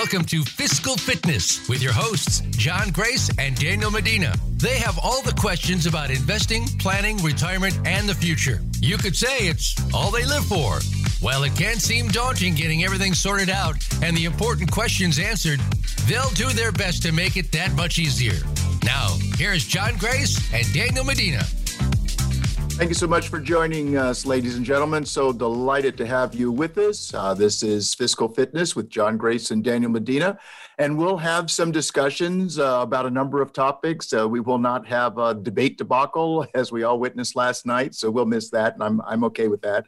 [0.00, 4.34] Welcome to Fiscal Fitness with your hosts, John Grace and Daniel Medina.
[4.56, 8.62] They have all the questions about investing, planning, retirement, and the future.
[8.80, 10.80] You could say it's all they live for.
[11.20, 15.60] While it can seem daunting getting everything sorted out and the important questions answered,
[16.06, 18.42] they'll do their best to make it that much easier.
[18.82, 21.44] Now, here's John Grace and Daniel Medina.
[22.80, 25.04] Thank you so much for joining us, ladies and gentlemen.
[25.04, 27.12] So delighted to have you with us.
[27.12, 30.38] Uh, this is Fiscal Fitness with John Grace and Daniel Medina.
[30.78, 34.10] And we'll have some discussions uh, about a number of topics.
[34.14, 37.94] Uh, we will not have a debate debacle as we all witnessed last night.
[37.94, 38.72] So we'll miss that.
[38.72, 39.84] And I'm, I'm okay with that.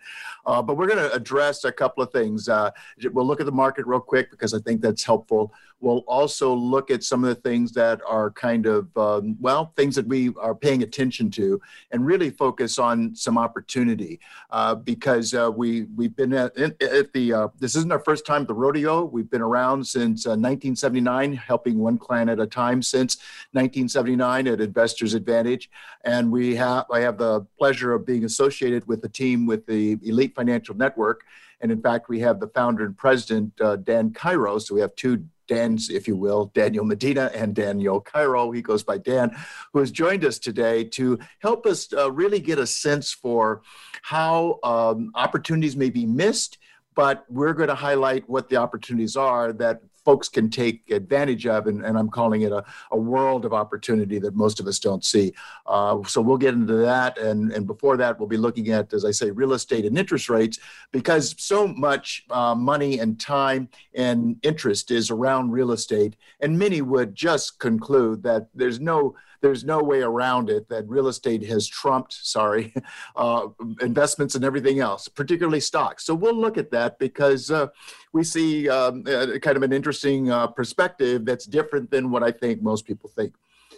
[0.46, 2.48] Uh, but we're going to address a couple of things.
[2.48, 2.70] Uh,
[3.12, 5.52] we'll look at the market real quick because I think that's helpful.
[5.80, 9.96] We'll also look at some of the things that are kind of, um, well, things
[9.96, 14.20] that we are paying attention to and really focus on some opportunity
[14.50, 18.42] uh, because uh, we, we've been at, at the, uh, this isn't our first time
[18.42, 19.04] at the rodeo.
[19.04, 23.16] We've been around since 1979, uh, helping one client at a time since
[23.50, 25.68] 1979 at Investors Advantage.
[26.04, 29.98] And we have, I have the pleasure of being associated with the team with the
[30.04, 31.24] Elite Financial Network.
[31.60, 34.58] And in fact, we have the founder and president, uh, Dan Cairo.
[34.58, 38.50] So we have two Dan's, if you will, Daniel Medina and Daniel Cairo.
[38.52, 39.36] He goes by Dan,
[39.72, 43.62] who has joined us today to help us uh, really get a sense for
[44.02, 46.58] how um, opportunities may be missed.
[46.94, 51.66] But we're going to highlight what the opportunities are that folks can take advantage of.
[51.66, 55.04] And, and I'm calling it a, a world of opportunity that most of us don't
[55.04, 55.32] see.
[55.66, 57.18] Uh, so we'll get into that.
[57.18, 60.28] And, and before that, we'll be looking at, as I say, real estate and interest
[60.28, 60.58] rates,
[60.90, 66.16] because so much uh, money and time and interest is around real estate.
[66.40, 71.08] And many would just conclude that there's no there's no way around it that real
[71.08, 72.72] estate has trumped, sorry,
[73.16, 73.48] uh,
[73.80, 76.06] investments and everything else, particularly stocks.
[76.06, 77.66] So we'll look at that because uh,
[78.12, 82.62] we see um, kind of an interesting uh, perspective that's different than what I think
[82.62, 83.34] most people think.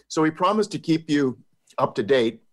[0.08, 1.38] So we promise to keep you
[1.78, 2.43] up to date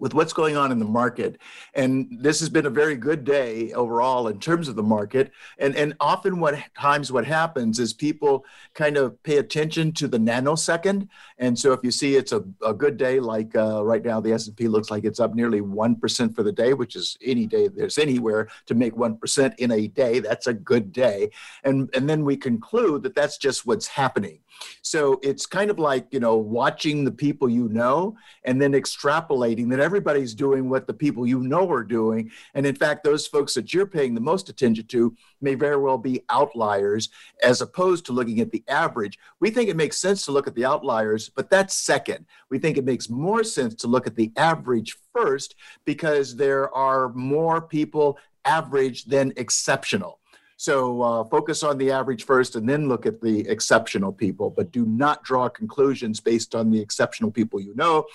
[0.00, 1.38] with what's going on in the market.
[1.74, 5.30] And this has been a very good day overall in terms of the market.
[5.58, 8.44] And, and often what times what happens is people
[8.74, 11.08] kind of pay attention to the nanosecond.
[11.38, 14.32] And so if you see it's a, a good day, like uh, right now, the
[14.32, 17.98] S&P looks like it's up nearly 1% for the day, which is any day there's
[17.98, 20.18] anywhere to make 1% in a day.
[20.20, 21.30] That's a good day.
[21.62, 24.40] And, and then we conclude that that's just what's happening.
[24.82, 29.70] So it's kind of like, you know, watching the people you know and then extrapolating
[29.70, 32.30] that everybody's doing what the people you know are doing.
[32.54, 35.98] And in fact, those folks that you're paying the most attention to may very well
[35.98, 37.08] be outliers
[37.42, 39.18] as opposed to looking at the average.
[39.40, 42.24] We think it makes sense to look at the outliers, but that's second.
[42.50, 47.08] We think it makes more sense to look at the average first because there are
[47.08, 50.20] more people average than exceptional.
[50.56, 54.70] So uh, focus on the average first and then look at the exceptional people, but
[54.70, 58.06] do not draw conclusions based on the exceptional people you know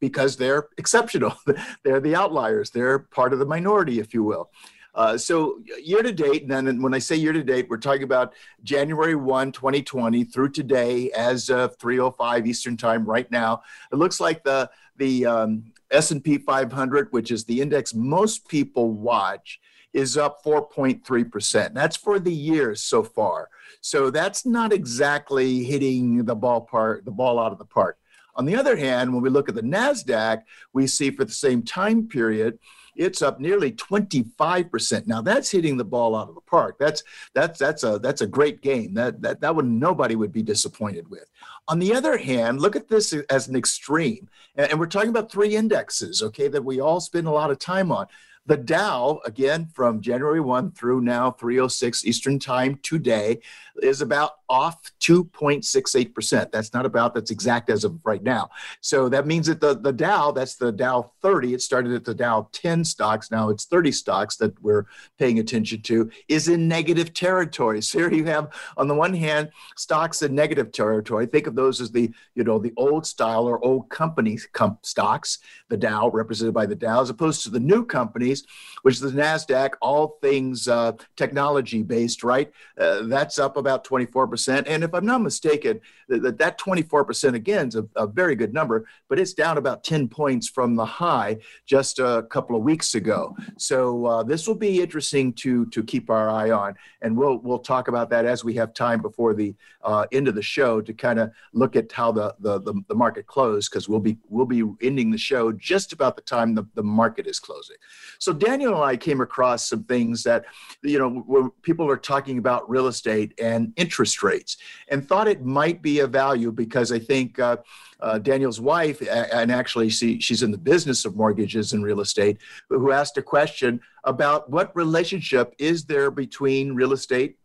[0.00, 1.34] because they're exceptional.
[1.84, 4.50] they're the outliers, they're part of the minority, if you will.
[4.94, 8.02] Uh, so year to date, and then when I say year to date, we're talking
[8.02, 13.62] about January 1, 2020 through today as of 3.05 Eastern time right now.
[13.92, 19.60] It looks like the, the um, S&P 500, which is the index most people watch,
[19.92, 21.74] is up 4.3%.
[21.74, 23.50] That's for the year so far.
[23.80, 27.98] So that's not exactly hitting the ballpark, the ball out of the park.
[28.38, 31.62] On the other hand, when we look at the NASDAQ, we see for the same
[31.62, 32.58] time period,
[32.94, 35.06] it's up nearly 25%.
[35.06, 36.76] Now that's hitting the ball out of the park.
[36.78, 37.02] That's
[37.34, 38.94] that's that's a that's a great game.
[38.94, 41.26] That that that one nobody would be disappointed with.
[41.68, 44.28] On the other hand, look at this as an extreme.
[44.56, 47.92] And, we're talking about three indexes, okay, that we all spend a lot of time
[47.92, 48.06] on.
[48.46, 53.40] The Dow, again, from January 1 through now 306 Eastern Time today,
[53.82, 56.50] is about off 2.68%.
[56.50, 58.50] That's not about, that's exact as of right now.
[58.80, 62.14] So that means that the, the Dow, that's the Dow 30, it started at the
[62.14, 64.86] Dow 10 stocks, now it's 30 stocks that we're
[65.18, 67.82] paying attention to, is in negative territory.
[67.82, 71.26] So here you have, on the one hand, stocks in negative territory.
[71.26, 75.38] Think of those as the, you know, the old style or old company com- stocks,
[75.68, 78.44] the Dow represented by the Dow, as opposed to the new companies
[78.82, 82.50] which is the NASDAQ, all things uh, technology based, right?
[82.78, 84.64] Uh, that's up about 24%.
[84.66, 88.86] And if I'm not mistaken, that, that 24% again is a, a very good number,
[89.08, 93.36] but it's down about 10 points from the high just a couple of weeks ago.
[93.56, 96.74] So uh, this will be interesting to, to keep our eye on.
[97.02, 100.34] And we'll, we'll talk about that as we have time before the uh, end of
[100.34, 103.88] the show to kind of look at how the, the, the, the market closed because
[103.88, 107.38] we'll be, we'll be ending the show just about the time the, the market is
[107.38, 107.76] closing.
[108.18, 110.44] So Daniel and I came across some things that,
[110.82, 114.56] you know, when people are talking about real estate and interest rates
[114.88, 117.58] and thought it might be a value because I think uh,
[118.00, 122.38] uh, Daniel's wife, and actually she, she's in the business of mortgages and real estate,
[122.68, 127.36] who asked a question about what relationship is there between real estate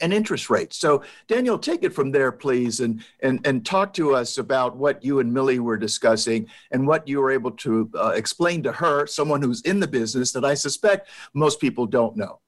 [0.00, 0.76] and interest rates.
[0.76, 5.04] So, Daniel, take it from there, please, and and and talk to us about what
[5.04, 9.06] you and Millie were discussing and what you were able to uh, explain to her,
[9.06, 12.40] someone who's in the business that I suspect most people don't know.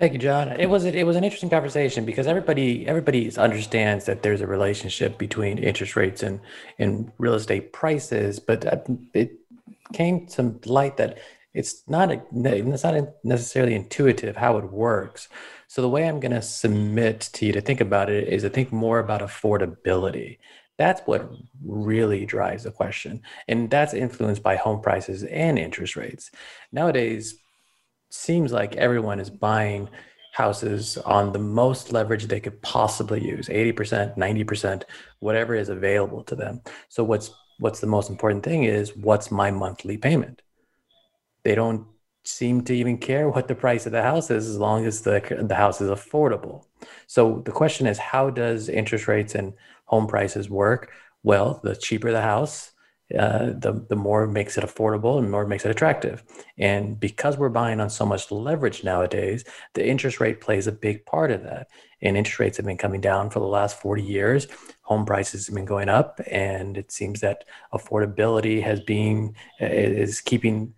[0.00, 0.48] Thank you, John.
[0.58, 5.18] It was it was an interesting conversation because everybody everybody understands that there's a relationship
[5.18, 6.40] between interest rates and
[6.78, 8.78] and real estate prices, but uh,
[9.12, 9.32] it
[9.92, 11.18] came to light that
[11.52, 12.94] it's not a, it's not
[13.24, 15.28] necessarily intuitive how it works.
[15.68, 18.48] So the way I'm going to submit to you to think about it is to
[18.48, 20.38] think more about affordability.
[20.78, 21.30] That's what
[21.62, 23.20] really drives the question.
[23.48, 26.30] And that's influenced by home prices and interest rates.
[26.72, 27.34] Nowadays,
[28.10, 29.88] seems like everyone is buying
[30.32, 34.82] houses on the most leverage they could possibly use 80% 90%
[35.18, 39.50] whatever is available to them so what's what's the most important thing is what's my
[39.50, 40.42] monthly payment
[41.42, 41.86] they don't
[42.24, 45.22] seem to even care what the price of the house is as long as the,
[45.42, 46.64] the house is affordable.
[47.06, 49.54] So the question is how does interest rates and
[49.86, 50.92] home prices work?
[51.22, 52.69] Well, the cheaper the house,
[53.18, 56.22] uh, the, the more it makes it affordable and more it makes it attractive.
[56.58, 61.04] And because we're buying on so much leverage nowadays, the interest rate plays a big
[61.06, 61.68] part of that.
[62.02, 64.46] And interest rates have been coming down for the last 40 years.
[64.82, 66.20] Home prices have been going up.
[66.30, 70.74] And it seems that affordability has been, is keeping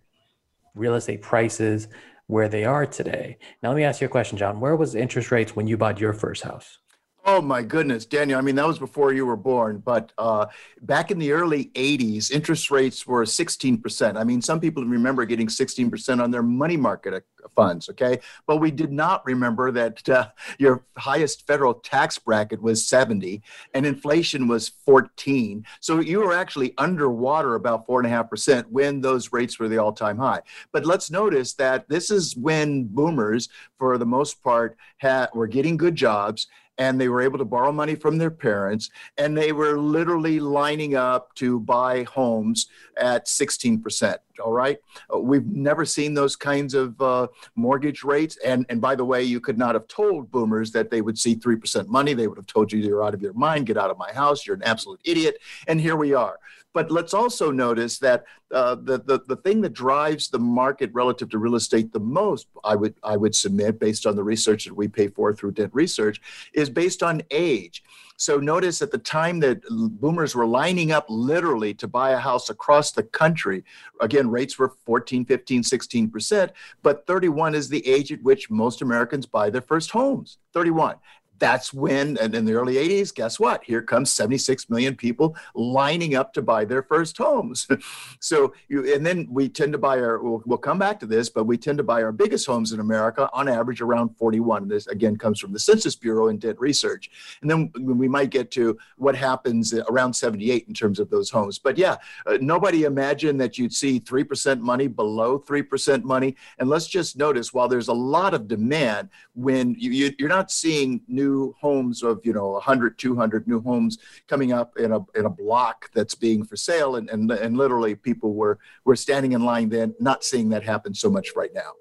[0.75, 1.89] real estate prices
[2.29, 3.37] where they are today.
[3.63, 4.59] Now, let me ask you a question, John.
[4.59, 6.79] Where was interest rates when you bought your first house?
[7.25, 8.37] Oh my goodness, Daniel.
[8.37, 9.79] I mean, that was before you were born.
[9.79, 10.47] But uh,
[10.81, 14.17] back in the early 80s, interest rates were 16%.
[14.17, 18.19] I mean, some people remember getting 16% on their money market uh, funds, okay?
[18.49, 23.41] But we did not remember that uh, your highest federal tax bracket was 70
[23.73, 25.65] and inflation was 14.
[25.79, 30.41] So you were actually underwater about 4.5% when those rates were the all time high.
[30.73, 33.49] But let's notice that this is when boomers,
[33.79, 36.49] for the most part, had, were getting good jobs
[36.79, 40.95] and they were able to borrow money from their parents and they were literally lining
[40.95, 44.79] up to buy homes at 16% all right?
[45.13, 49.23] Uh, we've never seen those kinds of uh, mortgage rates and and by the way
[49.23, 52.15] you could not have told boomers that they would see 3% money.
[52.15, 53.67] They would have told you you're out of your mind.
[53.67, 54.47] Get out of my house.
[54.47, 55.39] You're an absolute idiot.
[55.67, 56.39] And here we are
[56.73, 61.29] but let's also notice that uh, the, the, the thing that drives the market relative
[61.31, 64.75] to real estate the most, I would, I would submit, based on the research that
[64.75, 66.21] we pay for through Dent Research,
[66.55, 67.83] is based on age.
[68.17, 72.51] So notice at the time that boomers were lining up literally to buy a house
[72.51, 73.65] across the country,
[74.01, 76.51] again, rates were 14, 15, 16%,
[76.83, 80.39] but 31 is the age at which most Americans buy their first homes.
[80.53, 80.97] 31
[81.39, 83.65] that's when, and in the early 80s, guess what?
[83.65, 87.67] Here comes 76 million people lining up to buy their first homes.
[88.21, 91.29] so, you, and then we tend to buy our, we'll, we'll, come back to this,
[91.29, 94.69] but we tend to buy our biggest homes in America on average around 41.
[94.69, 97.11] This again comes from the Census Bureau and Dent research.
[97.41, 101.59] And then we might get to what happens around 78 in terms of those homes.
[101.59, 101.97] But yeah,
[102.27, 106.37] uh, nobody imagined that you'd see 3% money below 3% money.
[106.61, 110.53] And let's just notice while there's a lot of demand, when you, you, you're not
[110.53, 113.99] seeing new new homes of you know 100 200 new homes
[114.29, 116.97] coming up in a in a block that's being for sale.
[116.97, 120.95] And and, and literally people were were standing in line then not seeing that happen
[120.95, 121.73] so much right now.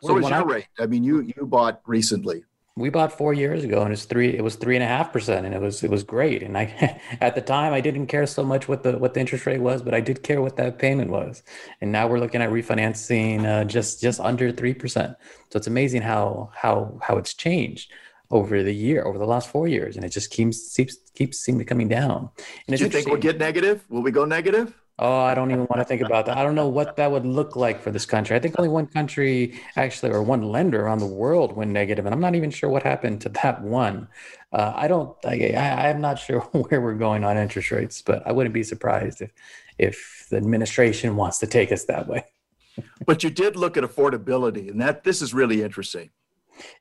[0.00, 0.68] What so was your I, rate?
[0.78, 4.42] I mean you you bought recently we bought four years ago and it's three it
[4.42, 7.34] was three and a half percent and it was it was great and i at
[7.34, 9.92] the time i didn't care so much what the what the interest rate was but
[9.92, 11.42] i did care what that payment was
[11.80, 15.14] and now we're looking at refinancing uh, just just under three percent
[15.50, 17.92] so it's amazing how how how it's changed
[18.32, 21.66] over the year, over the last four years, and it just keeps keeps keeps seeming
[21.66, 22.30] coming down.
[22.66, 23.84] And Do you think we'll get negative?
[23.90, 24.81] Will we go negative?
[24.98, 26.36] Oh, I don't even want to think about that.
[26.36, 28.36] I don't know what that would look like for this country.
[28.36, 32.14] I think only one country actually, or one lender around the world went negative, and
[32.14, 34.08] I'm not even sure what happened to that one.
[34.52, 35.16] Uh, I don't.
[35.24, 38.62] I, I, I'm not sure where we're going on interest rates, but I wouldn't be
[38.62, 39.32] surprised if
[39.78, 42.24] if the administration wants to take us that way.
[43.06, 46.10] but you did look at affordability, and that this is really interesting.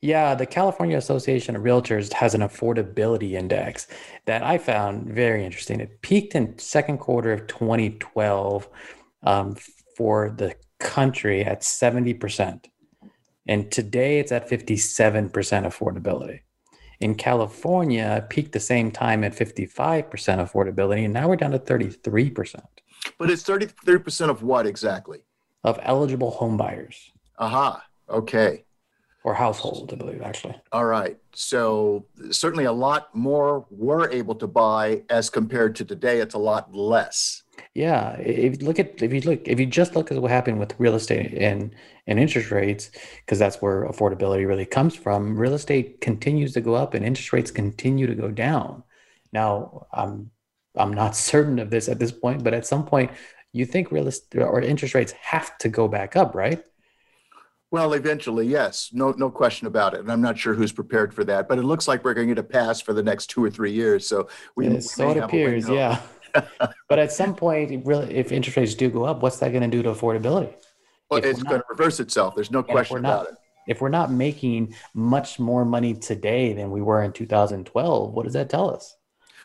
[0.02, 3.88] Yeah, the California Association of Realtors has an affordability index
[4.26, 5.80] that I found very interesting.
[5.80, 8.68] It peaked in second quarter of 2012
[9.24, 9.56] um,
[9.96, 12.66] for the country at 70%.
[13.48, 16.42] And today it's at 57% affordability.
[17.00, 19.74] In California, it peaked the same time at 55%
[20.08, 22.62] affordability, and now we're down to 33%.
[23.18, 25.24] But it's 33% of what exactly?
[25.64, 27.12] Of eligible home buyers.
[27.40, 27.84] Aha.
[28.08, 28.66] Okay
[29.24, 30.56] or household, I believe, actually.
[30.72, 31.18] All right.
[31.34, 36.20] So certainly a lot more were able to buy as compared to today.
[36.20, 37.44] It's a lot less.
[37.76, 38.14] Yeah.
[38.14, 40.74] If you look at if you look if you just look at what happened with
[40.80, 41.74] real estate and
[42.08, 42.90] and interest rates,
[43.24, 45.38] because that's where affordability really comes from.
[45.38, 48.84] Real estate continues to go up and interest rates continue to go down.
[49.32, 50.32] Now, I'm
[50.76, 53.12] I'm not certain of this at this point, but at some point,
[53.54, 56.64] you think real estate or interest rates have to go back up, right?
[57.72, 60.02] Well, eventually, yes, no, no question about it.
[60.02, 62.36] And I'm not sure who's prepared for that, but it looks like we're going to
[62.36, 64.06] get a pass for the next two or three years.
[64.06, 66.02] So we, we so it appears, yeah.
[66.90, 69.70] but at some point, really, if interest rates do go up, what's that going to
[69.70, 70.54] do to affordability?
[71.10, 72.36] Well, if it's going to reverse itself.
[72.36, 73.38] There's no question not, about it.
[73.68, 78.34] If we're not making much more money today than we were in 2012, what does
[78.34, 78.98] that tell us?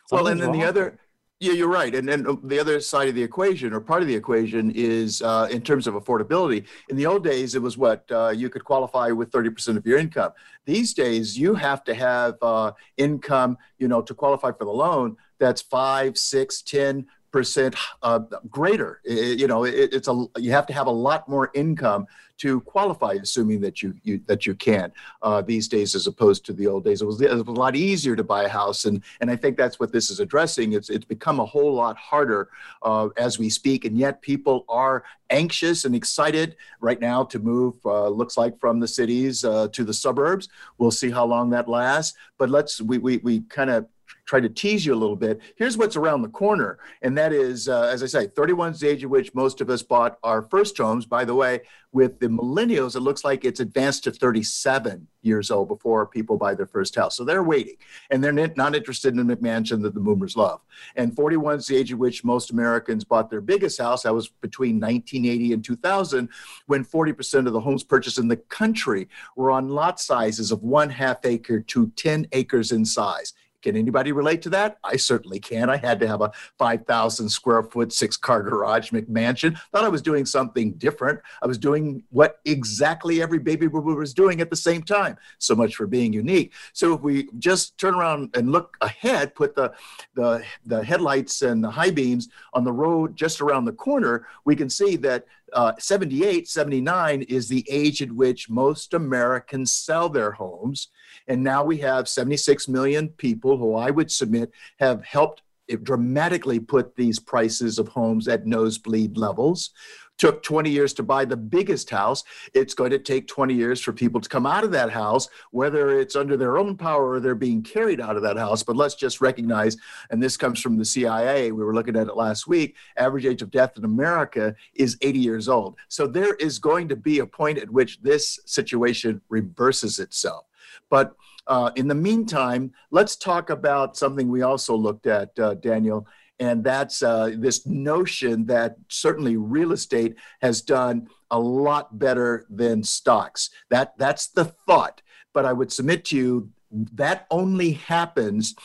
[0.05, 0.59] Something's well, and then wrong.
[0.59, 0.99] the other
[1.39, 1.93] yeah, you're right.
[1.93, 5.21] And then um, the other side of the equation, or part of the equation, is
[5.21, 6.65] uh, in terms of affordability.
[6.89, 9.99] In the old days, it was what uh, you could qualify with 30% of your
[9.99, 10.31] income.
[10.65, 15.17] These days, you have to have uh, income, you know, to qualify for the loan
[15.39, 19.01] that's five, six, ten percent uh, greater.
[19.03, 22.61] It, you know, it, it's a you have to have a lot more income to
[22.61, 24.91] qualify, assuming that you, you that you can
[25.21, 27.01] uh, these days as opposed to the old days.
[27.01, 29.57] It was, it was a lot easier to buy a house, and and I think
[29.57, 30.73] that's what this is addressing.
[30.73, 32.49] It's it's become a whole lot harder
[32.83, 37.75] uh, as we speak, and yet people are anxious and excited right now to move.
[37.85, 40.49] Uh, looks like from the cities uh, to the suburbs.
[40.77, 43.87] We'll see how long that lasts, but let's we we we kind of
[44.27, 45.39] try to tease you a little bit.
[45.55, 48.89] Here's what's around the corner, and that is, uh, as I say, 31 is the
[48.89, 51.05] age at which most of us bought our first homes.
[51.05, 51.61] By the way,
[51.93, 56.53] with the millennials, it looks like it's advanced to 37 years old before people buy
[56.53, 57.15] their first house.
[57.15, 57.75] So they're waiting,
[58.11, 60.59] and they're not interested in the mansion that the boomers love.
[60.97, 64.03] And 41 is the age at which most Americans bought their biggest house.
[64.03, 66.29] That was between 1980 and 2000,
[66.65, 69.07] when 40% of the homes purchased in the country
[69.37, 73.33] were on lot sizes of one half acre to 10 acres in size.
[73.63, 74.77] Can anybody relate to that?
[74.83, 75.69] I certainly can.
[75.69, 79.57] I had to have a 5,000 square foot, six car garage McMansion.
[79.71, 81.19] Thought I was doing something different.
[81.41, 85.17] I was doing what exactly every baby boomer was doing at the same time.
[85.39, 86.53] So much for being unique.
[86.73, 89.73] So if we just turn around and look ahead, put the,
[90.13, 94.55] the, the headlights and the high beams on the road just around the corner, we
[94.55, 100.31] can see that uh, 78, 79 is the age at which most Americans sell their
[100.31, 100.89] homes.
[101.27, 106.59] And now we have 76 million people who I would submit have helped eh, dramatically
[106.59, 109.71] put these prices of homes at nosebleed levels.
[110.17, 112.23] Took 20 years to buy the biggest house.
[112.55, 115.99] It's going to take 20 years for people to come out of that house, whether
[115.99, 118.63] it's under their own power or they're being carried out of that house.
[118.63, 119.77] But let's just recognize,
[120.09, 123.43] and this comes from the CIA, we were looking at it last week, average age
[123.43, 125.75] of death in America is 80 years old.
[125.87, 130.46] So there is going to be a point at which this situation reverses itself.
[130.89, 131.15] But
[131.47, 136.07] uh, in the meantime, let's talk about something we also looked at, uh, Daniel,
[136.39, 142.83] and that's uh, this notion that certainly real estate has done a lot better than
[142.83, 143.49] stocks.
[143.69, 145.01] That that's the thought.
[145.33, 146.49] But I would submit to you
[146.93, 148.55] that only happens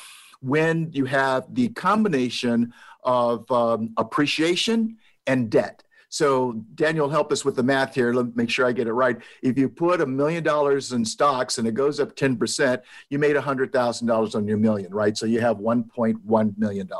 [0.41, 2.73] when you have the combination
[3.05, 5.83] of um, appreciation and debt.
[6.13, 8.13] So Daniel, help us with the math here.
[8.13, 9.17] Let me make sure I get it right.
[9.41, 13.35] If you put a million dollars in stocks and it goes up 10%, you made
[13.35, 15.17] $100,000 on your million, right?
[15.17, 16.91] So you have $1.1 million.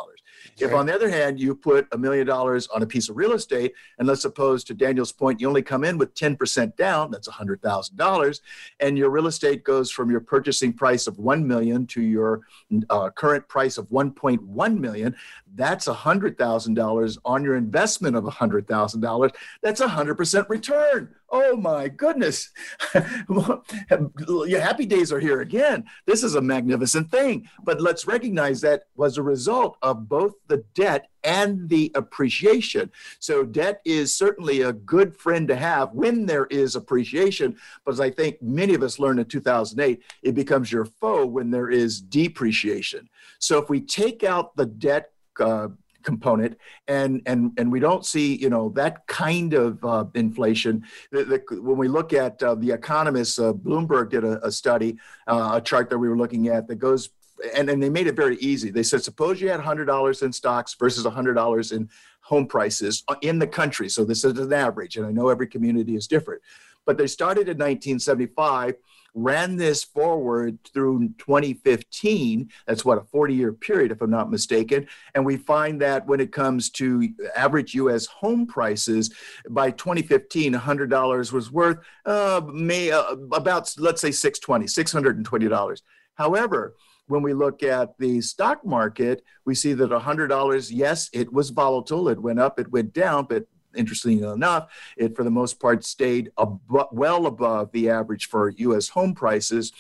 [0.63, 3.33] If, on the other hand, you put a million dollars on a piece of real
[3.33, 7.29] estate, and let's suppose to Daniel's point, you only come in with 10% down, that's
[7.29, 8.41] $100,000,
[8.81, 12.43] and your real estate goes from your purchasing price of 1 million to your
[12.91, 15.15] uh, current price of 1.1 million,
[15.55, 19.35] that's $100,000 on your investment of $100,000.
[19.63, 21.15] That's a 100% return.
[21.35, 22.51] Oh my goodness.
[22.95, 25.85] Your happy days are here again.
[26.07, 27.49] This is a magnificent thing.
[27.65, 32.91] But let's recognize that was a result of both the debt and the appreciation.
[33.19, 37.57] So, debt is certainly a good friend to have when there is appreciation.
[37.87, 41.51] But as I think many of us learned in 2008, it becomes your foe when
[41.51, 43.09] there is depreciation.
[43.39, 45.69] So, if we take out the debt uh,
[46.03, 46.57] component,
[46.89, 50.85] and and and we don't see you know that kind of uh, inflation.
[51.11, 54.99] The, the, when we look at uh, the economists, uh, Bloomberg did a, a study,
[55.27, 57.11] uh, a chart that we were looking at that goes.
[57.57, 58.71] And, and they made it very easy.
[58.71, 61.89] They said, suppose you had $100 in stocks versus $100 in
[62.21, 63.89] home prices in the country.
[63.89, 66.41] So this is an average, and I know every community is different.
[66.87, 68.75] But they started in 1975
[69.15, 72.51] ran this forward through 2015.
[72.67, 74.87] That's what a 40 year period, if I'm not mistaken.
[75.15, 79.15] And we find that when it comes to average US home prices,
[79.51, 85.83] by 2015, $100 was worth uh, may, uh, about, let's say, $620, $620.
[86.15, 86.75] However,
[87.09, 92.09] when we look at the stock market, we see that $100, yes, it was volatile.
[92.09, 93.45] It went up, it went down, but
[93.77, 98.89] interestingly enough, it for the most part stayed well above the average for U.S.
[98.89, 99.73] home prices.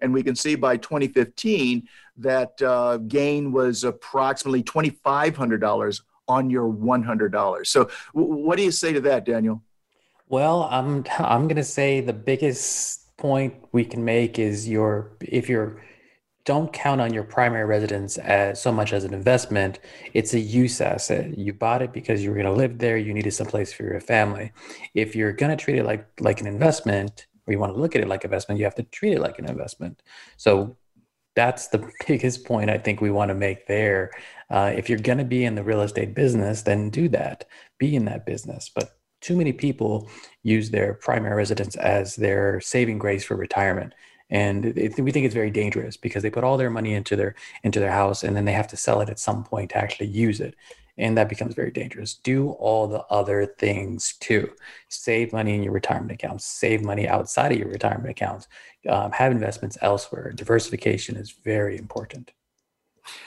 [0.00, 1.88] And we can see by 2015
[2.18, 7.66] that uh, gain was approximately $2,500 on your $100.
[7.66, 9.62] So, w- what do you say to that, Daniel?
[10.28, 15.48] Well, I'm I'm going to say the biggest point we can make is your if
[15.48, 15.82] you're
[16.50, 19.78] don't count on your primary residence as so much as an investment.
[20.14, 21.38] It's a use asset.
[21.38, 22.96] You bought it because you were going to live there.
[22.96, 24.50] You needed some place for your family.
[24.92, 27.94] If you're going to treat it like like an investment, or you want to look
[27.94, 30.02] at it like investment, you have to treat it like an investment.
[30.38, 30.76] So
[31.36, 34.10] that's the biggest point I think we want to make there.
[34.50, 37.44] Uh, if you're going to be in the real estate business, then do that.
[37.78, 38.68] Be in that business.
[38.74, 40.10] But too many people
[40.42, 43.94] use their primary residence as their saving grace for retirement
[44.30, 47.34] and it, we think it's very dangerous because they put all their money into their
[47.64, 50.06] into their house and then they have to sell it at some point to actually
[50.06, 50.54] use it.
[50.98, 52.14] And that becomes very dangerous.
[52.14, 54.50] Do all the other things too.
[54.88, 56.44] Save money in your retirement accounts.
[56.44, 58.48] Save money outside of your retirement accounts.
[58.88, 60.32] Um, have investments elsewhere.
[60.32, 62.32] Diversification is very important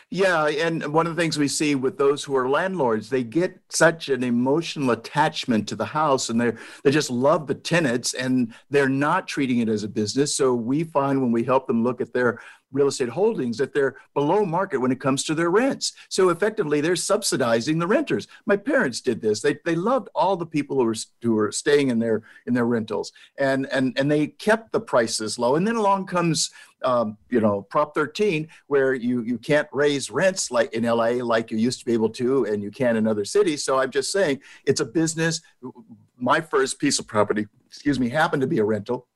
[0.10, 3.60] yeah, and one of the things we see with those who are landlords, they get
[3.70, 6.54] such an emotional attachment to the house and they
[6.84, 10.36] they just love the tenants and they're not treating it as a business.
[10.36, 12.40] So we find when we help them look at their
[12.74, 15.94] real estate holdings that they're below market when it comes to their rents.
[16.10, 18.28] So effectively, they're subsidizing the renters.
[18.46, 19.42] My parents did this.
[19.42, 22.66] They, they loved all the people who were, who were staying in their in their
[22.66, 25.56] rentals, and and and they kept the prices low.
[25.56, 26.50] And then along comes
[26.84, 31.52] um, you know Prop 13, where you you can't raise rents like in LA like
[31.52, 33.64] you used to be able to, and you can in other cities.
[33.64, 35.42] So I'm just saying it's a business.
[36.18, 39.08] My first piece of property, excuse me, happened to be a rental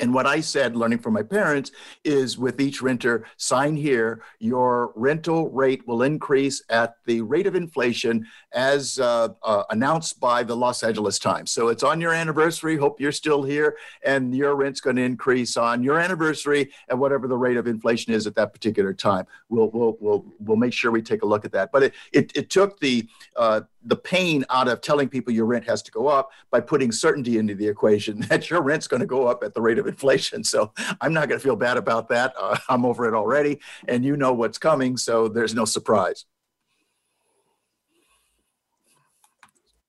[0.00, 1.72] and what I said, learning from my parents,
[2.04, 7.54] is with each renter, sign here, your rental rate will increase at the rate of
[7.54, 11.50] inflation as uh, uh, announced by the Los Angeles Times.
[11.50, 12.76] So it's on your anniversary.
[12.76, 17.26] Hope you're still here, and your rent's going to increase on your anniversary at whatever
[17.26, 19.26] the rate of inflation is at that particular time.
[19.48, 21.72] We'll we'll we'll, we'll make sure we take a look at that.
[21.72, 25.64] But it it, it took the uh, the pain out of telling people your rent
[25.66, 29.06] has to go up by putting certainty into the equation that your rent's going to
[29.06, 30.44] go up at the rate of inflation.
[30.44, 32.34] So I'm not going to feel bad about that.
[32.38, 36.24] Uh, I'm over it already, and you know what's coming, so there's no surprise.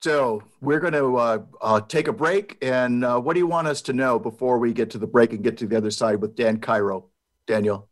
[0.02, 3.67] So we're going to uh, uh, take a break, and uh, what do you want
[3.67, 6.21] us to know before we get to the break and get to the other side
[6.21, 7.10] with Dan Cairo?
[7.47, 7.88] Daniel.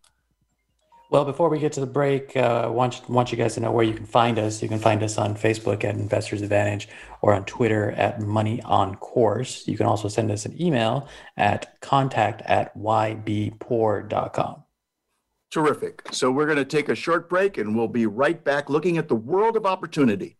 [1.09, 3.71] Well, before we get to the break, uh, I want, want you guys to know
[3.71, 4.61] where you can find us.
[4.61, 6.89] You can find us on Facebook at Investors Advantage
[7.21, 9.65] or on Twitter at Money on Course.
[9.69, 14.63] You can also send us an email at contact at ybpoor.com.
[15.49, 16.03] Terrific.
[16.11, 19.07] So we're going to take a short break and we'll be right back looking at
[19.07, 20.37] the world of opportunity.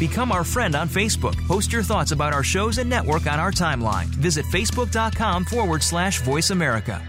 [0.00, 1.36] Become our friend on Facebook.
[1.46, 4.06] Post your thoughts about our shows and network on our timeline.
[4.06, 7.02] Visit facebook.com forward slash voice America.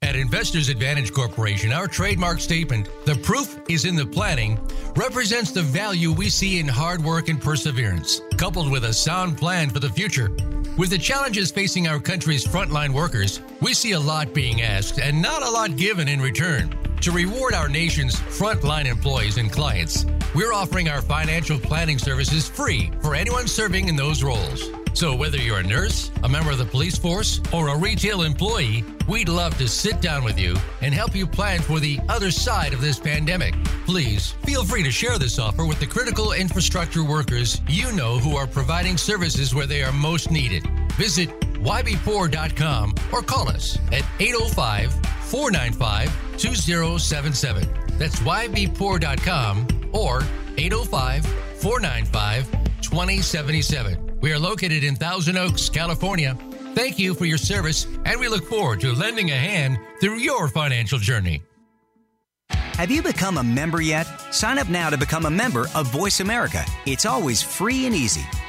[0.00, 4.58] At Investors Advantage Corporation, our trademark statement, the proof is in the planning,
[4.94, 9.68] represents the value we see in hard work and perseverance, coupled with a sound plan
[9.68, 10.30] for the future.
[10.78, 15.20] With the challenges facing our country's frontline workers, we see a lot being asked and
[15.20, 16.74] not a lot given in return.
[17.02, 22.90] To reward our nation's frontline employees and clients, we're offering our financial planning services free
[23.00, 24.70] for anyone serving in those roles.
[24.92, 28.82] So, whether you're a nurse, a member of the police force, or a retail employee,
[29.06, 32.72] we'd love to sit down with you and help you plan for the other side
[32.72, 33.54] of this pandemic.
[33.84, 38.36] Please feel free to share this offer with the critical infrastructure workers you know who
[38.36, 40.66] are providing services where they are most needed.
[40.92, 41.28] Visit
[41.60, 47.68] ybpoor.com or call us at 805 495 2077.
[47.98, 50.22] That's ybpoor.com or
[50.58, 51.26] 805
[51.60, 52.50] 495
[52.82, 54.18] 2077.
[54.20, 56.36] We are located in Thousand Oaks, California.
[56.74, 60.48] Thank you for your service, and we look forward to lending a hand through your
[60.48, 61.42] financial journey.
[62.50, 64.06] Have you become a member yet?
[64.30, 66.62] Sign up now to become a member of Voice America.
[66.84, 68.24] It's always free and easy.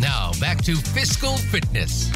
[0.00, 2.10] Now, back to fiscal fitness.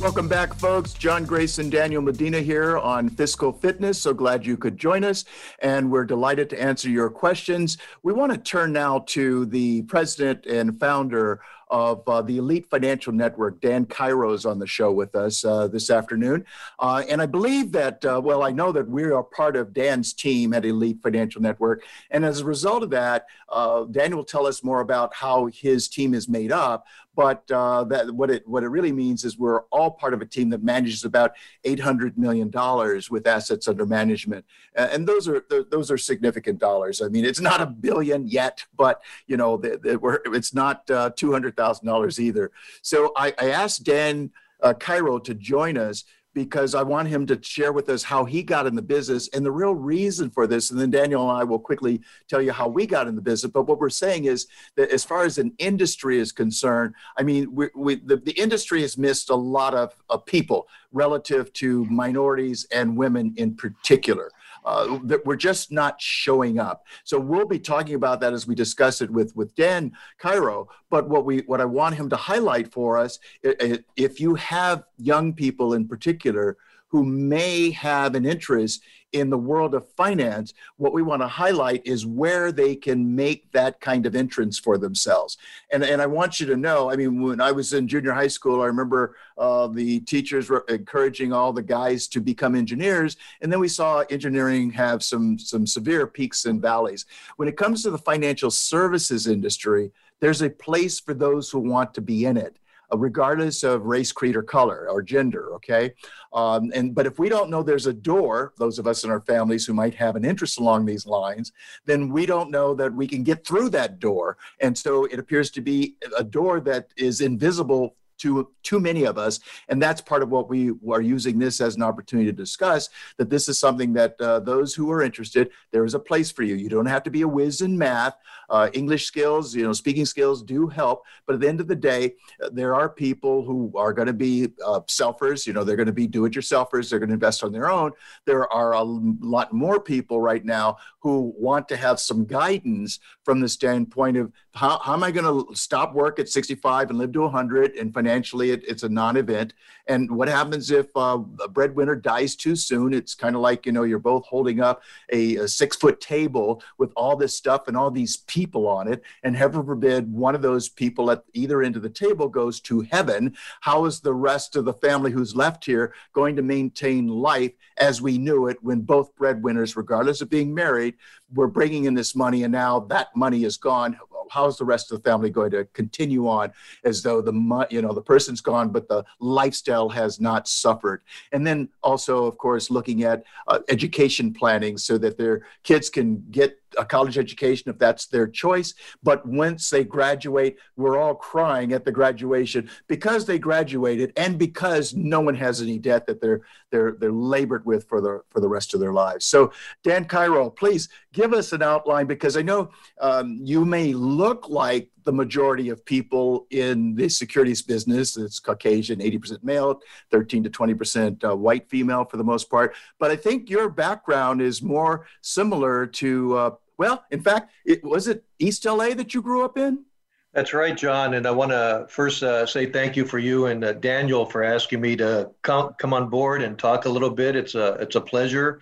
[0.00, 0.94] Welcome back, folks.
[0.94, 4.00] John Grace and Daniel Medina here on Fiscal Fitness.
[4.00, 5.24] So glad you could join us,
[5.58, 7.78] and we're delighted to answer your questions.
[8.04, 13.12] We want to turn now to the president and founder of uh, the Elite Financial
[13.12, 13.60] Network.
[13.60, 16.44] Dan Cairo is on the show with us uh, this afternoon.
[16.78, 20.12] Uh, and I believe that, uh, well, I know that we are part of Dan's
[20.12, 21.84] team at Elite Financial Network.
[22.10, 25.88] And as a result of that, uh, Dan will tell us more about how his
[25.88, 26.86] team is made up.
[27.14, 30.24] But uh, that what it what it really means is we're all part of a
[30.24, 31.32] team that manages about
[31.64, 34.44] eight hundred million dollars with assets under management,
[34.76, 37.02] and those are those are significant dollars.
[37.02, 41.32] I mean, it's not a billion yet, but you know, the, the, it's not two
[41.32, 42.50] hundred $100,000 either.
[42.82, 44.30] So I, I asked Dan
[44.62, 48.44] uh, Cairo to join us because I want him to share with us how he
[48.44, 50.70] got in the business and the real reason for this.
[50.70, 53.50] And then Daniel and I will quickly tell you how we got in the business.
[53.50, 57.52] But what we're saying is that as far as an industry is concerned, I mean,
[57.52, 62.66] we, we, the, the industry has missed a lot of, of people relative to minorities
[62.70, 64.30] and women in particular
[64.68, 66.84] uh, that we're just not showing up.
[67.02, 70.68] So we'll be talking about that as we discuss it with with Dan Cairo.
[70.90, 75.32] But what we what I want him to highlight for us, if you have young
[75.32, 81.02] people in particular who may have an interest in the world of finance, what we
[81.02, 85.38] want to highlight is where they can make that kind of entrance for themselves.
[85.72, 88.28] And, and I want you to know, I mean, when I was in junior high
[88.28, 93.16] school, I remember uh, the teachers were encouraging all the guys to become engineers.
[93.40, 97.06] And then we saw engineering have some, some severe peaks and valleys.
[97.36, 101.94] When it comes to the financial services industry, there's a place for those who want
[101.94, 102.58] to be in it.
[102.92, 105.54] Regardless of race, creed, or color or gender.
[105.54, 105.92] Okay,
[106.32, 109.20] um, and but if we don't know there's a door, those of us in our
[109.20, 111.52] families who might have an interest along these lines,
[111.84, 114.38] then we don't know that we can get through that door.
[114.60, 119.18] And so it appears to be a door that is invisible to too many of
[119.18, 122.88] us and that's part of what we are using this as an opportunity to discuss
[123.16, 126.42] that this is something that uh, those who are interested there is a place for
[126.42, 126.54] you.
[126.54, 128.16] You don't have to be a whiz in math.
[128.50, 131.76] Uh, english skills you know speaking skills do help but at the end of the
[131.76, 135.76] day uh, there are people who are going to be uh, selfers you know they're
[135.76, 137.92] going to be do-it-yourselfers they're going to invest on their own.
[138.24, 143.40] There are a lot more people right now who want to have some guidance from
[143.40, 147.12] the standpoint of how, how am i going to stop work at 65 and live
[147.12, 149.52] to 100 and financially it, it's a non-event.
[149.86, 152.94] And what happens if uh, a breadwinner dies too soon?
[152.94, 156.62] It's kind of like you know you're both holding up a, a six foot table
[156.76, 159.02] with all this stuff and all these people on it.
[159.22, 162.80] And heaven forbid one of those people at either end of the table goes to
[162.80, 163.34] heaven.
[163.60, 168.02] How is the rest of the family who's left here going to maintain life as
[168.02, 170.94] we knew it when both breadwinners regardless of being married
[171.34, 173.98] were bringing in this money and now that money is gone.
[174.30, 176.52] How's the rest of the family going to continue on
[176.84, 181.02] as though the you know the person's gone but the lifestyle has not suffered?
[181.32, 186.24] And then also of course looking at uh, education planning so that their kids can
[186.30, 188.74] get a college education if that's their choice.
[189.02, 194.94] But once they graduate, we're all crying at the graduation because they graduated and because
[194.94, 198.48] no one has any debt that they're they're they're labored with for the for the
[198.48, 199.24] rest of their lives.
[199.24, 204.48] So Dan Cairo, please give us an outline because I know um, you may look
[204.48, 208.18] like the majority of people in the securities business.
[208.18, 212.74] It's Caucasian, 80% male, 13 to 20% uh, white female for the most part.
[212.98, 218.08] But I think your background is more similar to, uh, well, in fact, it, was
[218.08, 219.84] it East LA that you grew up in?
[220.32, 221.14] That's right, John.
[221.14, 224.42] And I want to first uh, say thank you for you and uh, Daniel for
[224.42, 227.34] asking me to come come on board and talk a little bit.
[227.34, 228.60] It's a it's a pleasure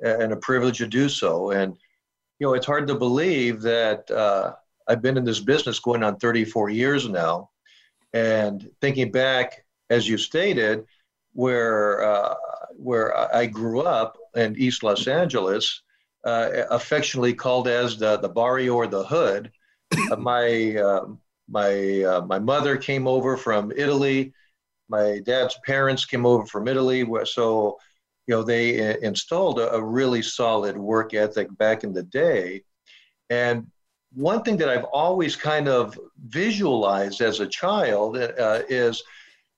[0.00, 1.50] and a privilege to do so.
[1.50, 1.76] And,
[2.38, 4.54] you know, it's hard to believe that uh,
[4.88, 7.50] I've been in this business going on 34 years now.
[8.12, 10.84] And thinking back, as you stated,
[11.32, 12.34] where, uh,
[12.76, 15.82] where I grew up in East Los Angeles,
[16.24, 19.50] uh, affectionately called as the, the barrio or the hood.
[20.10, 21.06] Uh, my uh,
[21.48, 24.32] my uh, my mother came over from Italy.
[24.88, 27.06] My dad's parents came over from Italy.
[27.24, 27.78] So,
[28.26, 32.64] you know, they installed a, a really solid work ethic back in the day.
[33.30, 33.66] And
[34.14, 39.02] one thing that I've always kind of visualized as a child uh, is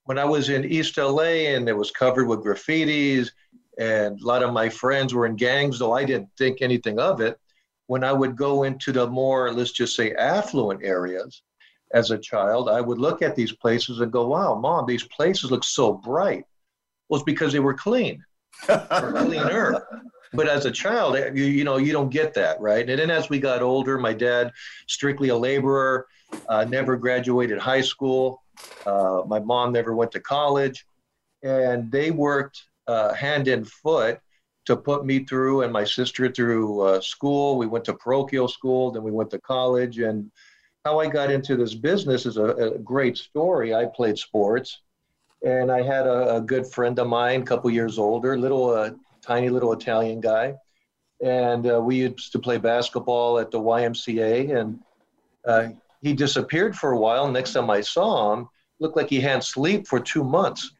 [0.05, 3.29] when I was in East LA and it was covered with graffitis,
[3.77, 7.21] and a lot of my friends were in gangs, though I didn't think anything of
[7.21, 7.39] it.
[7.87, 11.43] When I would go into the more, let's just say, affluent areas
[11.93, 15.51] as a child, I would look at these places and go, wow, mom, these places
[15.51, 16.43] look so bright.
[17.07, 18.23] Well, it's because they were clean
[18.69, 19.87] or cleaner.
[20.33, 22.87] But as a child, eh, you, you know, you don't get that, right?
[22.87, 24.51] And then as we got older, my dad,
[24.87, 26.07] strictly a laborer,
[26.49, 28.41] uh, never graduated high school.
[28.85, 30.85] Uh, my mom never went to college.
[31.43, 34.19] And they worked uh, hand and foot
[34.65, 37.57] to put me through and my sister through uh, school.
[37.57, 39.99] We went to parochial school, then we went to college.
[39.99, 40.29] And
[40.83, 43.73] how I got into this business is a, a great story.
[43.73, 44.81] I played sports,
[45.45, 48.91] and I had a, a good friend of mine, a couple years older, little uh,
[49.21, 50.55] tiny little Italian guy,
[51.23, 54.57] and uh, we used to play basketball at the YMCA.
[54.57, 54.79] And
[55.45, 55.69] uh,
[56.01, 57.29] he disappeared for a while.
[57.31, 58.47] Next time I saw him,
[58.79, 60.71] looked like he hadn't slept for two months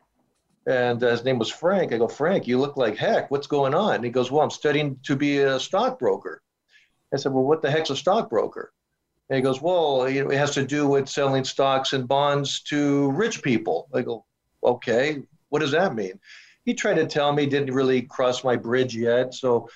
[0.67, 1.93] and uh, his name was Frank.
[1.93, 3.31] I go, Frank, you look like heck.
[3.31, 3.95] What's going on?
[3.95, 6.41] And he goes, Well, I'm studying to be a stockbroker.
[7.13, 8.73] I said, Well, what the heck's a stockbroker?
[9.29, 13.41] And he goes, Well, it has to do with selling stocks and bonds to rich
[13.41, 13.87] people.
[13.93, 14.25] I go,
[14.61, 16.19] Okay, what does that mean?
[16.65, 19.33] He tried to tell me, didn't really cross my bridge yet.
[19.33, 19.69] So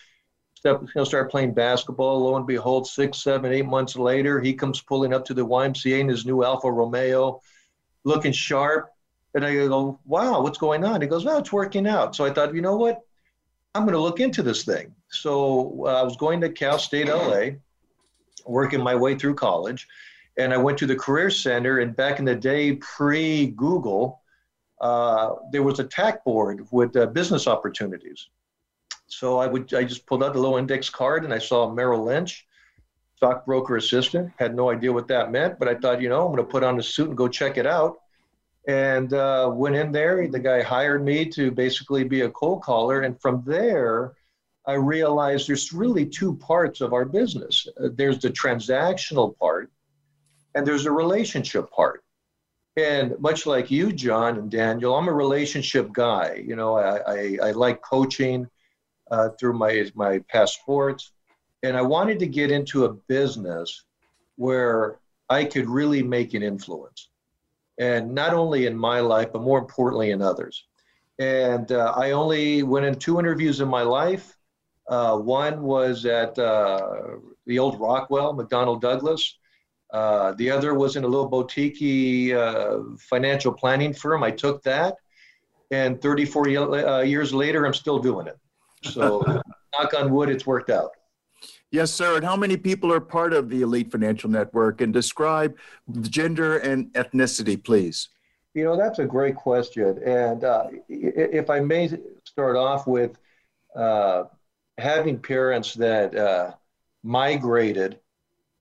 [0.55, 2.19] step, you know, start playing basketball.
[2.19, 6.01] Lo and behold, six, seven, eight months later, he comes pulling up to the YMCA
[6.01, 7.39] in his new Alfa Romeo,
[8.03, 8.90] looking sharp
[9.33, 11.01] and I go, wow, what's going on?
[11.01, 12.15] He goes, oh, it's working out.
[12.15, 13.01] So I thought, you know what?
[13.73, 14.93] I'm going to look into this thing.
[15.09, 17.51] So uh, I was going to Cal State LA,
[18.45, 19.87] working my way through college.
[20.37, 21.79] And I went to the Career Center.
[21.79, 24.21] And back in the day, pre Google,
[24.81, 28.27] uh, there was a TAC board with uh, business opportunities.
[29.07, 32.05] So I would I just pulled out the little index card and I saw Merrill
[32.05, 32.47] Lynch,
[33.17, 34.31] stockbroker assistant.
[34.39, 36.63] Had no idea what that meant, but I thought, you know, I'm going to put
[36.63, 37.97] on a suit and go check it out
[38.67, 40.27] and uh, went in there.
[40.27, 44.13] The guy hired me to basically be a cold caller, and from there,
[44.65, 47.67] I realized there's really two parts of our business.
[47.77, 49.71] There's the transactional part,
[50.53, 52.03] and there's a relationship part.
[52.77, 56.41] And much like you, John and Daniel, I'm a relationship guy.
[56.45, 58.47] You know, I, I, I like coaching
[59.09, 61.11] uh, through my my past sports,
[61.63, 63.83] and I wanted to get into a business
[64.35, 67.10] where I could really make an influence
[67.81, 70.65] and not only in my life, but more importantly in others.
[71.17, 74.37] And uh, I only went in two interviews in my life.
[74.87, 77.17] Uh, one was at uh,
[77.47, 79.35] the old Rockwell, McDonnell Douglas.
[79.91, 81.81] Uh, the other was in a little boutique
[82.33, 84.21] uh, financial planning firm.
[84.23, 84.97] I took that.
[85.71, 88.37] And 34 uh, years later, I'm still doing it.
[88.83, 89.21] So,
[89.79, 90.91] knock on wood, it's worked out.
[91.71, 92.17] Yes, sir.
[92.17, 94.81] And how many people are part of the Elite Financial Network?
[94.81, 95.57] And describe
[96.01, 98.09] gender and ethnicity, please.
[98.53, 99.97] You know, that's a great question.
[100.03, 101.89] And uh, if I may
[102.25, 103.17] start off with
[103.73, 104.25] uh,
[104.77, 106.51] having parents that uh,
[107.03, 107.99] migrated,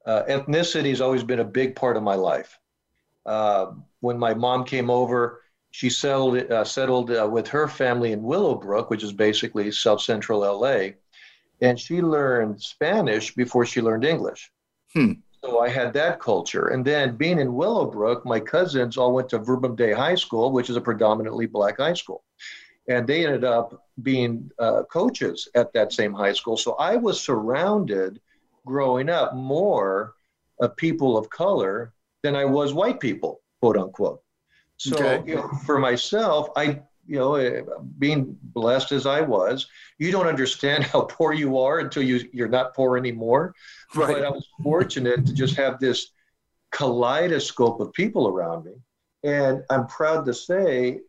[0.06, 2.60] uh, ethnicity has always been a big part of my life.
[3.26, 5.42] Uh, when my mom came over,
[5.72, 10.90] she settled, uh, settled with her family in Willowbrook, which is basically South Central LA
[11.60, 14.50] and she learned Spanish before she learned English.
[14.92, 15.12] Hmm.
[15.42, 16.68] So I had that culture.
[16.68, 20.68] And then being in Willowbrook, my cousins all went to Verbum Dei High School, which
[20.68, 22.24] is a predominantly black high school.
[22.88, 26.56] And they ended up being uh, coaches at that same high school.
[26.56, 28.20] So I was surrounded
[28.66, 30.14] growing up more
[30.60, 34.22] of people of color than I was white people, quote unquote.
[34.76, 35.22] So okay.
[35.26, 37.62] you know, for myself, I you know, eh,
[37.98, 39.66] being blessed as I was,
[39.98, 43.52] you don't understand how poor you are until you you're not poor anymore.
[43.96, 44.14] Right.
[44.14, 46.12] But I was fortunate to just have this
[46.70, 48.74] kaleidoscope of people around me,
[49.24, 51.00] and I'm proud to say,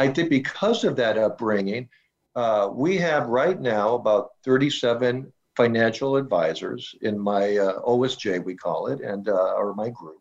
[0.00, 1.88] I think because of that upbringing,
[2.34, 8.88] uh, we have right now about 37 financial advisors in my uh, OSJ, we call
[8.88, 10.18] it, and uh, or my group,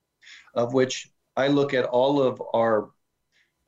[0.54, 2.92] of which I look at all of our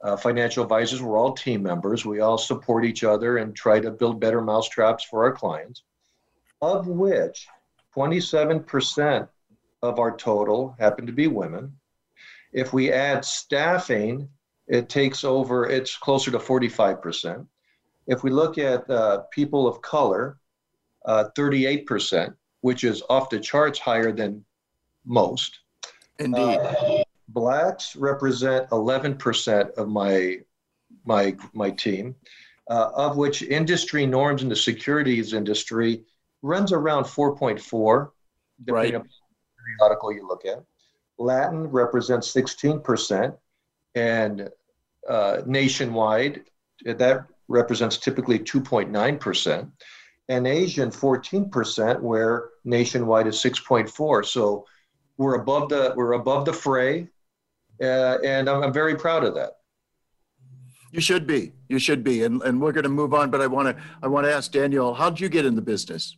[0.05, 2.05] uh, financial advisors, we're all team members.
[2.05, 5.81] We all support each other and try to build better mousetraps for our clients,
[6.61, 7.47] of which
[7.95, 9.27] 27%
[9.81, 11.75] of our total happen to be women.
[12.53, 14.29] If we add staffing,
[14.67, 17.47] it takes over, it's closer to 45%.
[18.05, 20.37] If we look at uh, people of color,
[21.05, 24.45] uh, 38%, which is off the charts higher than
[25.03, 25.61] most.
[26.19, 26.59] Indeed.
[26.59, 27.03] Uh,
[27.35, 30.37] blacks represent 11% of my
[31.03, 32.15] my my team,
[32.71, 36.03] uh, of which industry norms in the securities industry
[36.41, 38.09] runs around 4.4,
[38.63, 38.95] depending right.
[38.95, 40.63] on the article you look at.
[41.19, 43.37] Latin represents 16%,
[43.93, 44.49] and
[45.07, 46.43] uh, nationwide,
[46.85, 49.71] that represents typically 2.9%,
[50.29, 54.25] and Asian 14%, where nationwide is 6.4.
[54.25, 54.65] So
[55.17, 57.07] we're above the we're above the fray,
[57.81, 59.57] uh, and I'm, I'm very proud of that.
[60.91, 61.51] You should be.
[61.67, 62.23] You should be.
[62.23, 64.51] And and we're going to move on, but I want to I want to ask
[64.51, 66.15] Daniel, how did you get in the business?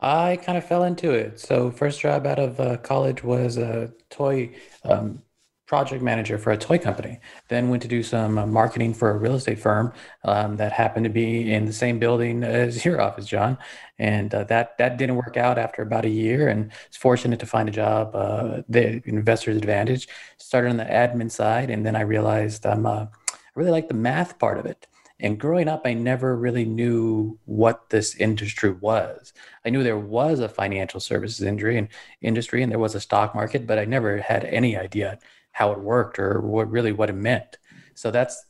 [0.00, 1.40] I kind of fell into it.
[1.40, 5.22] So first job out of uh, college was a toy um,
[5.68, 7.20] project manager for a toy company.
[7.48, 9.92] Then went to do some marketing for a real estate firm
[10.24, 13.58] um, that happened to be in the same building as your office, John.
[13.98, 16.48] And uh, that that didn't work out after about a year.
[16.48, 20.08] And was fortunate to find a job, uh, the Investors Advantage.
[20.38, 23.94] Started on the admin side, and then I realized I'm uh, I really like the
[23.94, 24.86] math part of it.
[25.20, 29.32] And growing up, I never really knew what this industry was.
[29.64, 31.88] I knew there was a financial services industry and
[32.22, 35.18] industry, and there was a stock market, but I never had any idea
[35.58, 37.58] how it worked or what really what it meant.
[37.96, 38.40] So that's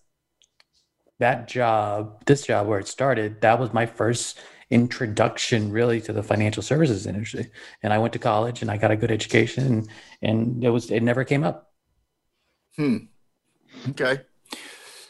[1.21, 3.40] that job, this job where it started.
[3.40, 7.51] That was my first introduction really to the financial services industry.
[7.83, 9.88] And I went to college and I got a good education, and,
[10.21, 11.73] and it was it never came up.
[12.77, 12.99] Hmm.
[13.88, 14.21] Okay.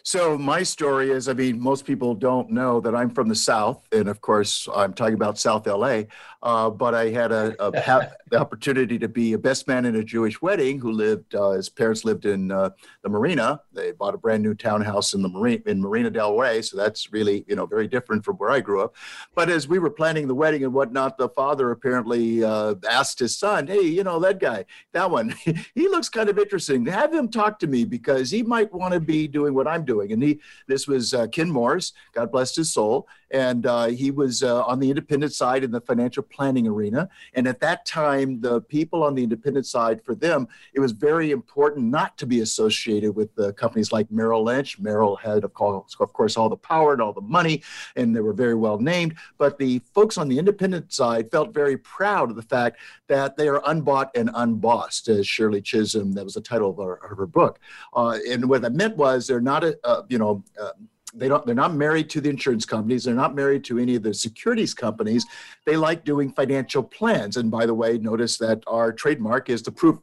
[0.04, 3.86] So my story is, I mean, most people don't know that I'm from the South,
[3.92, 6.04] and of course, I'm talking about South LA.
[6.42, 9.96] Uh, but I had a, a ha- the opportunity to be a best man in
[9.96, 10.78] a Jewish wedding.
[10.78, 11.34] Who lived?
[11.34, 12.70] Uh, his parents lived in uh,
[13.02, 13.60] the Marina.
[13.72, 16.62] They bought a brand new townhouse in the Marina in Marina Del Rey.
[16.62, 18.94] So that's really you know very different from where I grew up.
[19.34, 23.36] But as we were planning the wedding and whatnot, the father apparently uh, asked his
[23.36, 25.30] son, "Hey, you know that guy, that one,
[25.74, 26.86] he looks kind of interesting.
[26.86, 30.12] Have him talk to me because he might want to be doing what I'm doing."
[30.12, 34.42] And he, this was uh, Ken Morris, God bless his soul, and uh, he was
[34.42, 37.08] uh, on the independent side in the financial planning arena.
[37.34, 41.30] And at that time, the people on the independent side, for them, it was very
[41.30, 44.78] important not to be associated with the companies like Merrill Lynch.
[44.78, 47.62] Merrill had, of course, of course, all the power and all the money,
[47.96, 49.14] and they were very well named.
[49.36, 53.48] But the folks on the independent side felt very proud of the fact that they
[53.48, 57.26] are unbought and unbossed, as Shirley Chisholm, that was the title of her, of her
[57.26, 57.58] book.
[57.94, 60.70] Uh, and what that meant was they're not a, uh, you know, uh,
[61.14, 64.02] they don't they're not married to the insurance companies they're not married to any of
[64.02, 65.26] the securities companies.
[65.66, 67.36] They like doing financial plans.
[67.36, 69.98] And by the way notice that our trademark is the proof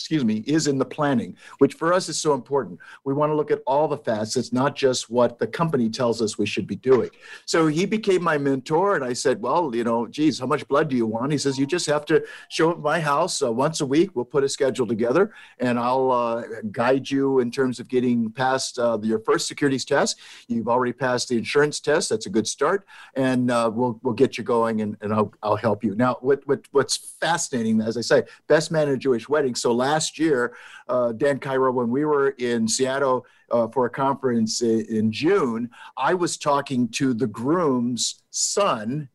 [0.00, 2.78] excuse me, is in the planning, which for us is so important.
[3.04, 6.38] We want to look at all the facets, not just what the company tells us
[6.38, 7.10] we should be doing.
[7.44, 10.88] So he became my mentor, and I said, Well, you know, geez, how much blood
[10.88, 11.32] do you want?
[11.32, 14.10] He says, You just have to show up at my house uh, once a week.
[14.14, 18.78] We'll put a schedule together, and I'll uh, guide you in terms of getting past
[18.78, 20.18] uh, your first securities test.
[20.48, 22.08] You've already passed the insurance test.
[22.08, 25.56] That's a good start, and uh, we'll, we'll get you going, and, and I'll, I'll
[25.56, 25.94] help you.
[25.94, 29.54] Now, what, what, what's fascinating, as I say, best man at a Jewish wedding.
[29.54, 30.54] So last year,
[30.88, 35.70] uh, Dan Cairo, when we were in Seattle uh, for a conference in, in June,
[35.96, 39.08] I was talking to the groom's son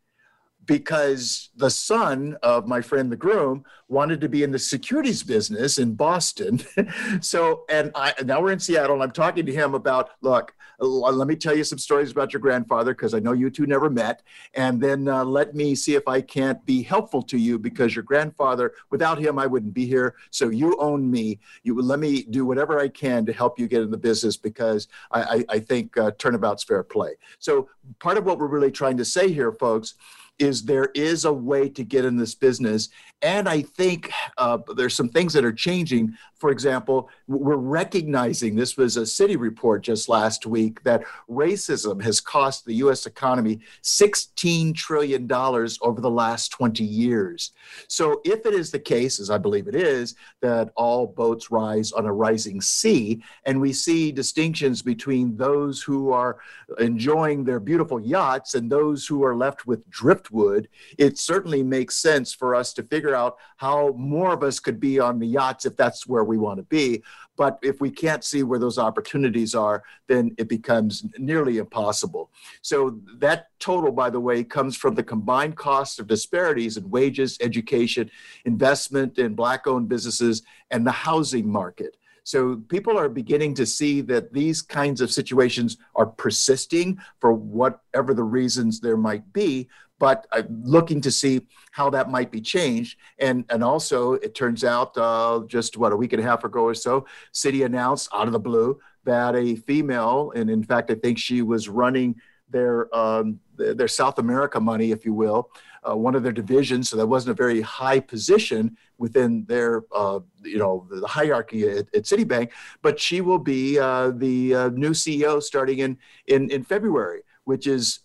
[0.65, 5.77] because the son of my friend the groom wanted to be in the securities business
[5.77, 6.59] in Boston.
[7.21, 11.27] so, and I now we're in Seattle, and I'm talking to him about look, let
[11.27, 14.23] me tell you some stories about your grandfather because I know you two never met,
[14.53, 18.03] and then uh, let me see if I can't be helpful to you because your
[18.03, 20.15] grandfather, without him, I wouldn't be here.
[20.31, 21.39] So you own me.
[21.63, 24.87] You let me do whatever I can to help you get in the business because
[25.11, 27.15] I, I, I think uh, turnabout's fair play.
[27.39, 29.95] So part of what we're really trying to say here, folks
[30.39, 32.89] is there is a way to get in this business.
[33.21, 36.15] And I think uh, there's some things that are changing.
[36.37, 42.19] For example, we're recognizing this was a Citi report just last week that racism has
[42.19, 47.53] cost the US economy $16 trillion over the last 20 years.
[47.87, 51.93] So, if it is the case, as I believe it is, that all boats rise
[51.93, 56.37] on a rising sea, and we see distinctions between those who are
[56.79, 60.67] enjoying their beautiful yachts and those who are left with drift driftwood,
[60.97, 64.99] it certainly makes sense for us to figure out how more of us could be
[64.99, 67.03] on the yachts if that's where we want to be.
[67.37, 72.31] But if we can't see where those opportunities are, then it becomes nearly impossible.
[72.61, 77.37] So that total, by the way, comes from the combined cost of disparities in wages,
[77.41, 78.09] education,
[78.45, 81.97] investment in black owned businesses, and the housing market.
[82.25, 88.15] So people are beginning to see that these kinds of situations are persisting for whatever
[88.15, 89.69] the reasons there might be,
[89.99, 92.97] but I'm looking to see how that might be changed.
[93.19, 96.61] And and also, it turns out uh, just what a week and a half ago
[96.61, 100.95] or so, Citi announced out of the blue that a female, and in fact, I
[100.95, 102.15] think she was running
[102.49, 105.49] their um, their South America money, if you will,
[105.87, 106.89] uh, one of their divisions.
[106.89, 111.93] So that wasn't a very high position within their, uh, you know, the hierarchy at,
[111.95, 112.51] at Citibank.
[112.81, 117.67] But she will be uh, the uh, new CEO starting in, in in February, which
[117.67, 117.99] is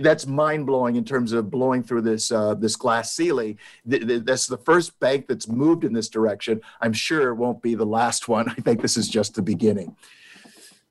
[0.00, 3.58] that's mind blowing in terms of blowing through this uh, this glass ceiling.
[3.84, 6.60] That's the first bank that's moved in this direction.
[6.80, 8.48] I'm sure it won't be the last one.
[8.50, 9.96] I think this is just the beginning.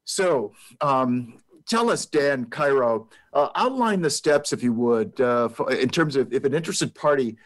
[0.04, 1.42] So, um,
[1.72, 6.18] tell us, Dan Cairo, uh, outline the steps, if you would, uh, for, in terms
[6.18, 7.38] of if an interested party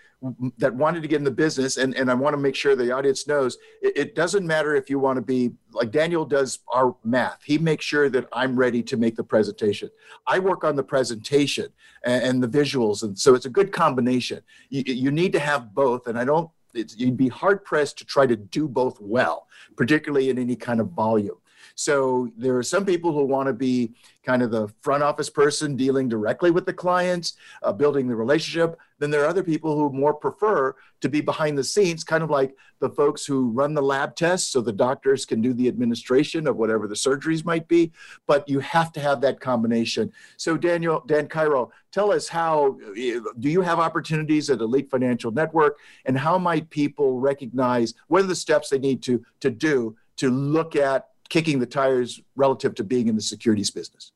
[0.58, 2.92] that wanted to get in the business, and, and I want to make sure the
[2.92, 6.96] audience knows it, it, doesn't matter if you want to be like Daniel does our
[7.04, 7.42] math.
[7.44, 9.92] He makes sure that I'm ready to make the presentation.
[10.26, 11.68] I work on the presentation
[12.04, 14.42] and, and the visuals, and so it's a good combination.
[14.70, 16.50] You, you need to have both, and I don't.
[16.74, 19.46] you'd be hard pressed to try to do both well,
[19.78, 21.38] particularly in any kind of volume.
[21.76, 25.76] So there are some people who want to be kind of the front office person
[25.76, 28.80] dealing directly with the clients, uh, building the relationship.
[28.98, 32.30] Then there are other people who more prefer to be behind the scenes, kind of
[32.30, 36.48] like the folks who run the lab tests so the doctors can do the administration
[36.48, 37.92] of whatever the surgeries might be.
[38.26, 40.14] But you have to have that combination.
[40.38, 45.78] So Daniel, Dan Cairo, tell us how do you have opportunities at Elite Financial Network
[46.06, 50.30] and how might people recognize what are the steps they need to, to do to
[50.30, 54.12] look at kicking the tires relative to being in the securities business?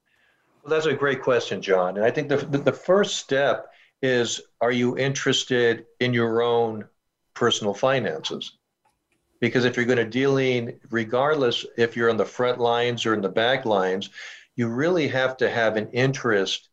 [0.63, 1.97] Well, that's a great question, John.
[1.97, 6.85] And I think the, the first step is are you interested in your own
[7.33, 8.57] personal finances?
[9.39, 13.13] Because if you're going to deal in, regardless if you're on the front lines or
[13.13, 14.09] in the back lines,
[14.55, 16.69] you really have to have an interest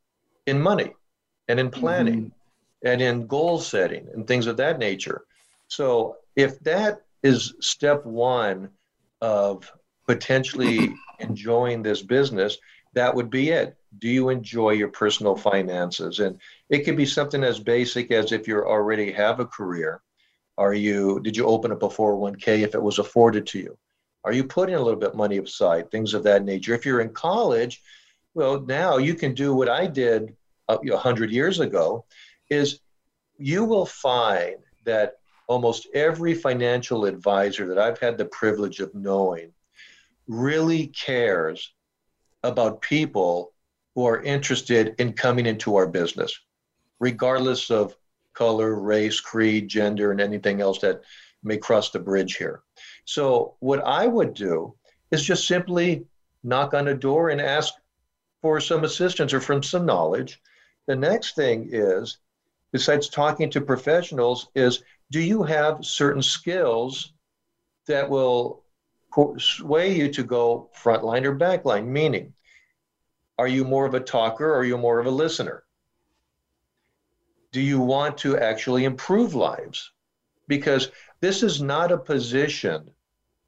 [0.47, 0.93] in money
[1.49, 2.89] and in planning mm-hmm.
[2.89, 5.25] and in goal setting and things of that nature.
[5.69, 8.71] So if that is step one
[9.21, 9.71] of
[10.07, 12.59] potentially enjoying this business,
[12.95, 13.77] that would be it.
[13.99, 16.21] Do you enjoy your personal finances?
[16.21, 20.03] And it could be something as basic as if you already have a career.
[20.59, 23.77] Are you did you open up a 401k if it was afforded to you?
[24.25, 25.91] Are you putting a little bit money aside?
[25.91, 26.75] Things of that nature.
[26.75, 27.83] If you're in college,
[28.35, 30.35] well, now you can do what I did
[30.69, 32.07] uh, a hundred years ago.
[32.49, 32.81] Is
[33.39, 39.53] you will find that almost every financial advisor that I've had the privilege of knowing
[40.29, 41.73] really cares
[42.43, 43.53] about people
[43.95, 46.39] who are interested in coming into our business,
[47.01, 47.97] regardless of
[48.35, 51.01] color, race, creed, gender, and anything else that
[51.43, 52.63] may cross the bridge here.
[53.05, 54.75] So, what I would do
[55.11, 56.07] is just simply
[56.43, 57.73] knock on a door and ask
[58.43, 60.41] for some assistance or from some knowledge.
[60.87, 62.19] The next thing is,
[62.73, 67.13] besides talking to professionals, is do you have certain skills
[67.87, 68.65] that will
[69.39, 72.35] sway you to go frontline or backline, meaning,
[73.39, 75.65] are you more of a talker or are you more of a listener?
[77.53, 79.93] Do you want to actually improve lives?
[80.49, 80.91] Because
[81.21, 82.91] this is not a position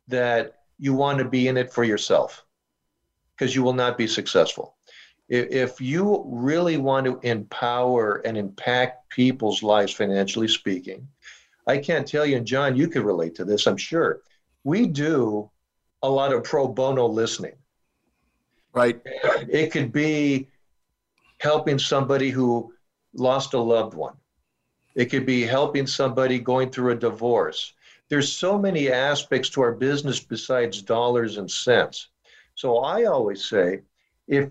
[0.09, 2.45] that you want to be in it for yourself,
[3.37, 4.77] because you will not be successful.
[5.29, 11.07] If you really want to empower and impact people's lives, financially speaking,
[11.67, 14.23] I can't tell you, and John, you could relate to this, I'm sure.
[14.65, 15.51] We do
[16.03, 17.55] a lot of pro bono listening.
[18.73, 19.01] Right.
[19.49, 20.49] It could be
[21.41, 22.73] helping somebody who
[23.15, 24.15] lost a loved one.
[24.95, 27.73] It could be helping somebody going through a divorce.
[28.09, 32.09] There's so many aspects to our business besides dollars and cents.
[32.55, 33.81] So I always say
[34.27, 34.51] if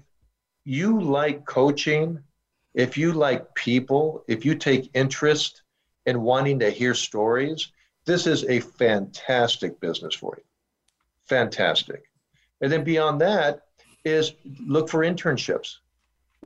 [0.64, 2.20] you like coaching,
[2.74, 5.64] if you like people, if you take interest
[6.06, 7.72] in wanting to hear stories,
[8.06, 10.47] this is a fantastic business for you
[11.28, 12.04] fantastic.
[12.62, 13.64] And then beyond that
[14.04, 14.34] is
[14.66, 15.78] look for internships.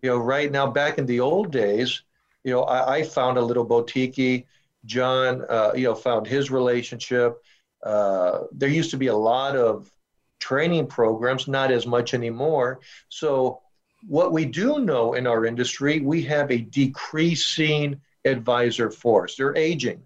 [0.01, 2.01] You know, right now, back in the old days,
[2.43, 4.47] you know, I, I found a little boutique.
[4.85, 7.37] John, uh, you know, found his relationship.
[7.83, 9.91] Uh, there used to be a lot of
[10.39, 12.79] training programs, not as much anymore.
[13.09, 13.61] So
[14.07, 19.35] what we do know in our industry, we have a decreasing advisor force.
[19.35, 20.01] They're aging.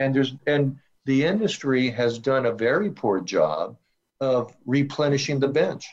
[0.00, 3.78] And there's and the industry has done a very poor job
[4.20, 5.88] of replenishing the bench.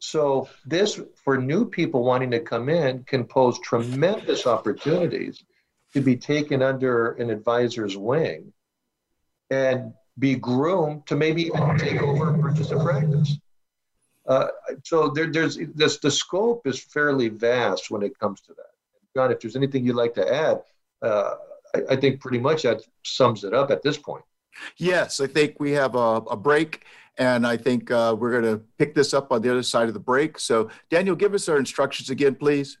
[0.00, 5.44] So this for new people wanting to come in can pose tremendous opportunities
[5.94, 8.52] to be taken under an advisor's wing
[9.48, 13.38] and be groomed to maybe even take over and purchase a practice.
[14.26, 14.48] Uh,
[14.82, 18.74] so there, there's this, the scope is fairly vast when it comes to that.
[19.14, 20.62] John, if there's anything you'd like to add,
[21.00, 21.36] uh,
[21.76, 24.24] I, I, think pretty much that sums it up at this point.
[24.78, 26.84] Yes, I think we have a, a break,
[27.18, 29.94] and I think uh, we're going to pick this up on the other side of
[29.94, 30.38] the break.
[30.38, 32.78] So, Daniel, give us our instructions again, please.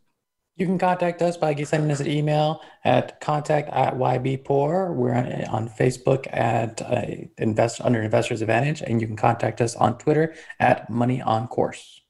[0.56, 4.94] You can contact us by sending us an email at contact at YBPOR.
[4.94, 9.76] We're on, on Facebook at uh, invest under Investors Advantage, and you can contact us
[9.76, 12.00] on Twitter at Money on Course.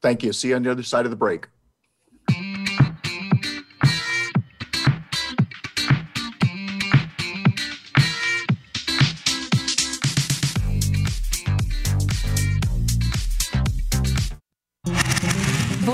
[0.00, 0.32] Thank you.
[0.32, 1.48] See you on the other side of the break.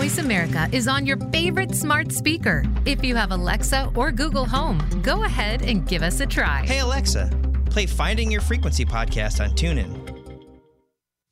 [0.00, 2.64] Voice America is on your favorite smart speaker.
[2.86, 6.64] If you have Alexa or Google Home, go ahead and give us a try.
[6.64, 7.30] Hey, Alexa,
[7.66, 10.08] play Finding Your Frequency podcast on TuneIn.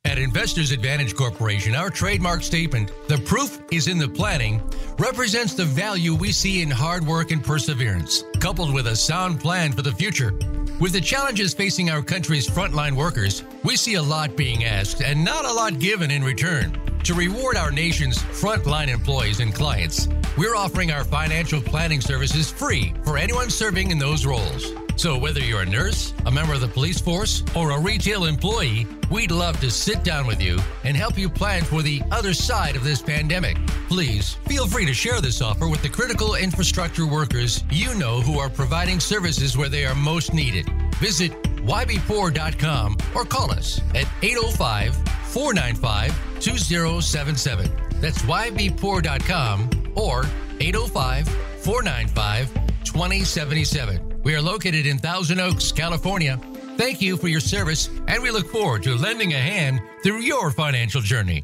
[0.05, 4.61] At Investors Advantage Corporation, our trademark statement, the proof is in the planning,
[4.99, 9.73] represents the value we see in hard work and perseverance, coupled with a sound plan
[9.73, 10.31] for the future.
[10.79, 15.25] With the challenges facing our country's frontline workers, we see a lot being asked and
[15.25, 16.79] not a lot given in return.
[17.03, 22.93] To reward our nation's frontline employees and clients, we're offering our financial planning services free
[23.03, 24.73] for anyone serving in those roles.
[24.95, 28.85] So, whether you're a nurse, a member of the police force, or a retail employee,
[29.09, 32.75] we'd love to sit down with you and help you plan for the other side
[32.75, 33.57] of this pandemic.
[33.87, 38.39] Please feel free to share this offer with the critical infrastructure workers you know who
[38.39, 40.69] are providing services where they are most needed.
[40.95, 41.31] Visit
[41.63, 44.95] ybpoor.com or call us at 805
[45.29, 47.71] 495 2077.
[48.01, 50.23] That's ybpoor.com or
[50.59, 54.21] 805 495 2077.
[54.23, 56.39] We are located in Thousand Oaks, California.
[56.77, 60.51] Thank you for your service, and we look forward to lending a hand through your
[60.51, 61.43] financial journey.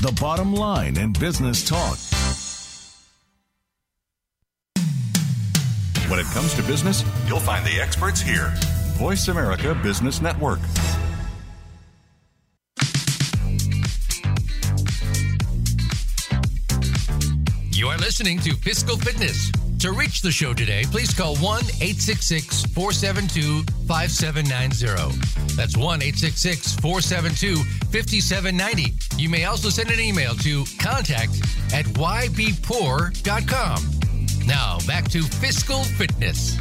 [0.00, 1.98] the bottom line in business talk.
[6.08, 8.52] When it comes to business, you'll find the experts here.
[8.96, 10.58] Voice America Business Network.
[17.70, 19.52] You are listening to Fiscal Fitness.
[19.80, 25.56] To reach the show today, please call 1 866 472 5790.
[25.56, 27.56] That's 1 866 472
[27.88, 28.92] 5790.
[29.16, 31.32] You may also send an email to contact
[31.72, 33.20] at ybpoor.com.
[34.46, 36.58] Now, back to Fiscal Fitness.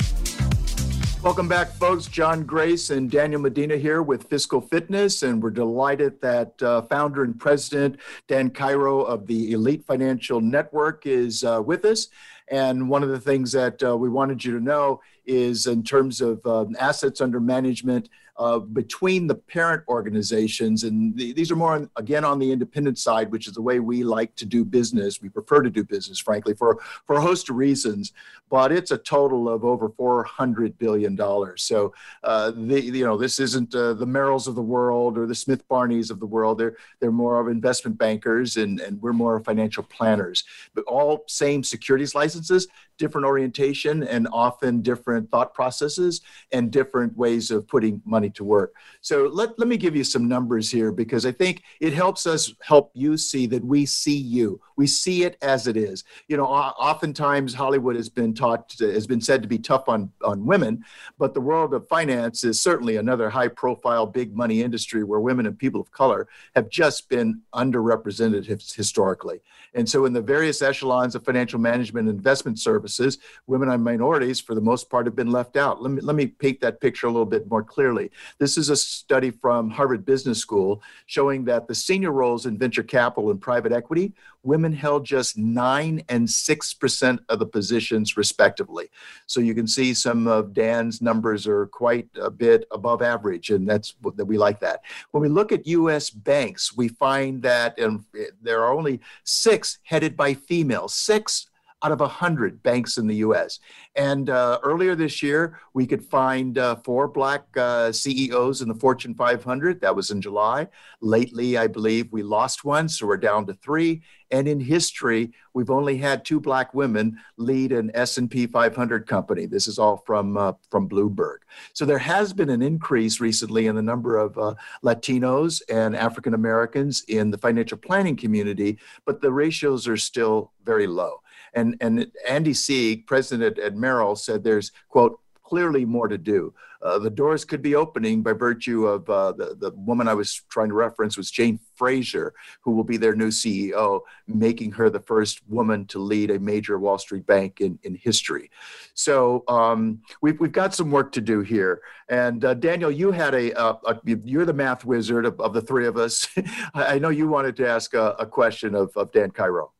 [1.21, 2.07] Welcome back, folks.
[2.07, 7.25] John Grace and Daniel Medina here with Fiscal Fitness, and we're delighted that uh, founder
[7.25, 7.97] and president
[8.29, 12.07] Dan Cairo of the Elite Financial Network is uh, with us.
[12.51, 16.21] And one of the things that uh, we wanted you to know is in terms
[16.21, 18.09] of um, assets under management
[18.39, 22.97] uh, between the parent organizations, and the, these are more, on, again, on the independent
[22.97, 25.21] side, which is the way we like to do business.
[25.21, 28.13] We prefer to do business, frankly, for, for a host of reasons,
[28.49, 31.19] but it's a total of over $400 billion.
[31.57, 35.35] So, uh, the, you know, this isn't uh, the Merrills of the world or the
[35.35, 36.59] Smith Barneys of the world.
[36.59, 41.61] They're, they're more of investment bankers, and, and we're more financial planners, but all same
[41.61, 42.69] securities licenses,
[42.99, 46.21] different orientation, and often different thought processes
[46.51, 48.75] and different ways of putting money to work.
[49.01, 52.53] So let, let me give you some numbers here because I think it helps us
[52.61, 54.61] help you see that we see you.
[54.79, 56.05] We see it as it is.
[56.29, 60.45] You know, oftentimes Hollywood has been taught, has been said to be tough on, on
[60.45, 60.85] women,
[61.17, 65.45] but the world of finance is certainly another high profile, big money industry where women
[65.47, 69.41] and people of color have just been underrepresented historically.
[69.73, 73.17] And so, in the various echelons of financial management and investment services,
[73.47, 75.81] women and minorities, for the most part, have been left out.
[75.81, 78.11] Let me, let me paint that picture a little bit more clearly.
[78.39, 82.81] This is a study from Harvard Business School showing that the senior roles in venture
[82.81, 84.13] capital and private equity,
[84.43, 88.89] women held just 9 and 6% of the positions, respectively.
[89.25, 93.67] So, you can see some of Dan's numbers are quite a bit above average, and
[93.67, 94.81] that's that we like that.
[95.11, 96.09] When we look at U.S.
[96.09, 98.03] banks, we find that and
[98.41, 101.48] there are only six headed by females, six
[101.83, 103.59] out of 100 banks in the US.
[103.95, 108.75] And uh, earlier this year, we could find uh, four black uh, CEOs in the
[108.75, 109.81] Fortune 500.
[109.81, 110.67] That was in July.
[111.01, 114.01] Lately, I believe we lost one, so we're down to three.
[114.31, 119.47] And in history, we've only had two black women lead an S&P 500 company.
[119.47, 121.37] This is all from uh, from Bloomberg.
[121.73, 124.53] So there has been an increase recently in the number of uh,
[124.83, 130.85] Latinos and African Americans in the financial planning community, but the ratios are still very
[130.85, 131.21] low.
[131.53, 135.19] And, and Andy Sieg, president at Merrill, said there's, quote,
[135.49, 136.53] clearly more to do.
[136.81, 140.43] Uh, the doors could be opening by virtue of uh, the, the woman I was
[140.49, 144.99] trying to reference was Jane Fraser, who will be their new CEO, making her the
[144.99, 148.49] first woman to lead a major Wall Street bank in, in history.
[148.93, 151.81] So um, we've, we've got some work to do here.
[152.07, 155.61] And uh, Daniel, you had a, a, a, you're the math wizard of, of the
[155.61, 156.27] three of us.
[156.73, 159.73] I know you wanted to ask a, a question of, of Dan Cairo.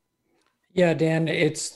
[0.73, 1.75] Yeah, Dan, it's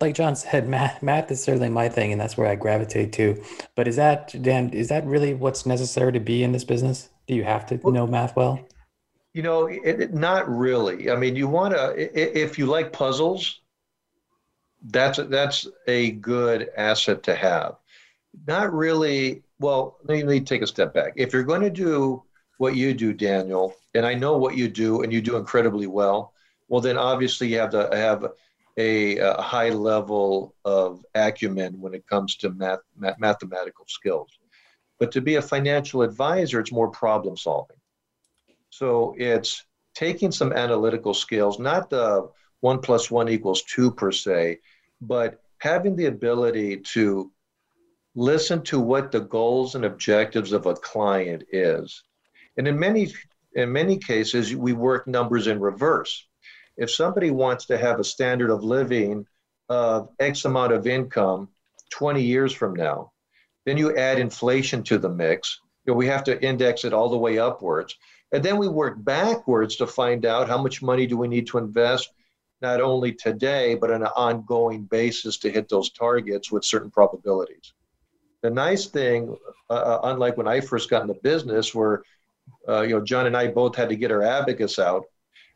[0.00, 3.40] like John said, math, math is certainly my thing, and that's where I gravitate to.
[3.76, 7.10] But is that, Dan, is that really what's necessary to be in this business?
[7.28, 8.58] Do you have to know math well?
[9.34, 11.10] You know, it, it, not really.
[11.10, 13.60] I mean, you want to, if you like puzzles,
[14.90, 17.76] that's that's a good asset to have.
[18.46, 19.42] Not really.
[19.60, 21.12] Well, let me take a step back.
[21.16, 22.22] If you're going to do
[22.58, 26.33] what you do, Daniel, and I know what you do, and you do incredibly well
[26.68, 28.26] well, then obviously you have to have
[28.76, 34.30] a, a high level of acumen when it comes to math, math, mathematical skills.
[34.98, 37.76] But to be a financial advisor, it's more problem solving.
[38.70, 42.28] So it's taking some analytical skills, not the
[42.60, 44.58] one plus one equals two per se,
[45.00, 47.30] but having the ability to
[48.16, 52.02] listen to what the goals and objectives of a client is.
[52.56, 53.12] And in many
[53.54, 56.26] in many cases, we work numbers in reverse
[56.76, 59.26] if somebody wants to have a standard of living
[59.68, 61.48] of X amount of income
[61.90, 63.12] 20 years from now,
[63.64, 65.60] then you add inflation to the mix.
[65.86, 67.96] You know, we have to index it all the way upwards.
[68.32, 71.58] And then we work backwards to find out how much money do we need to
[71.58, 72.10] invest,
[72.60, 77.72] not only today, but on an ongoing basis to hit those targets with certain probabilities.
[78.42, 79.36] The nice thing,
[79.70, 82.02] uh, uh unlike when I first got into business, where
[82.68, 85.04] uh, you know John and I both had to get our abacus out,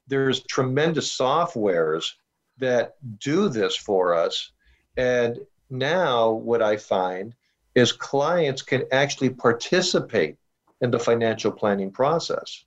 [0.09, 2.13] there's tremendous softwares
[2.59, 4.51] that do this for us.
[4.97, 5.39] And
[5.71, 7.35] now what I find
[7.75, 10.37] is clients can actually participate
[10.81, 12.65] in the financial planning process.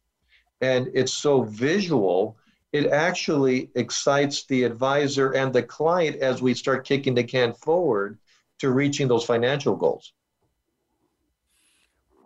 [0.61, 2.37] And it's so visual,
[2.71, 8.17] it actually excites the advisor and the client as we start kicking the can forward
[8.59, 10.13] to reaching those financial goals.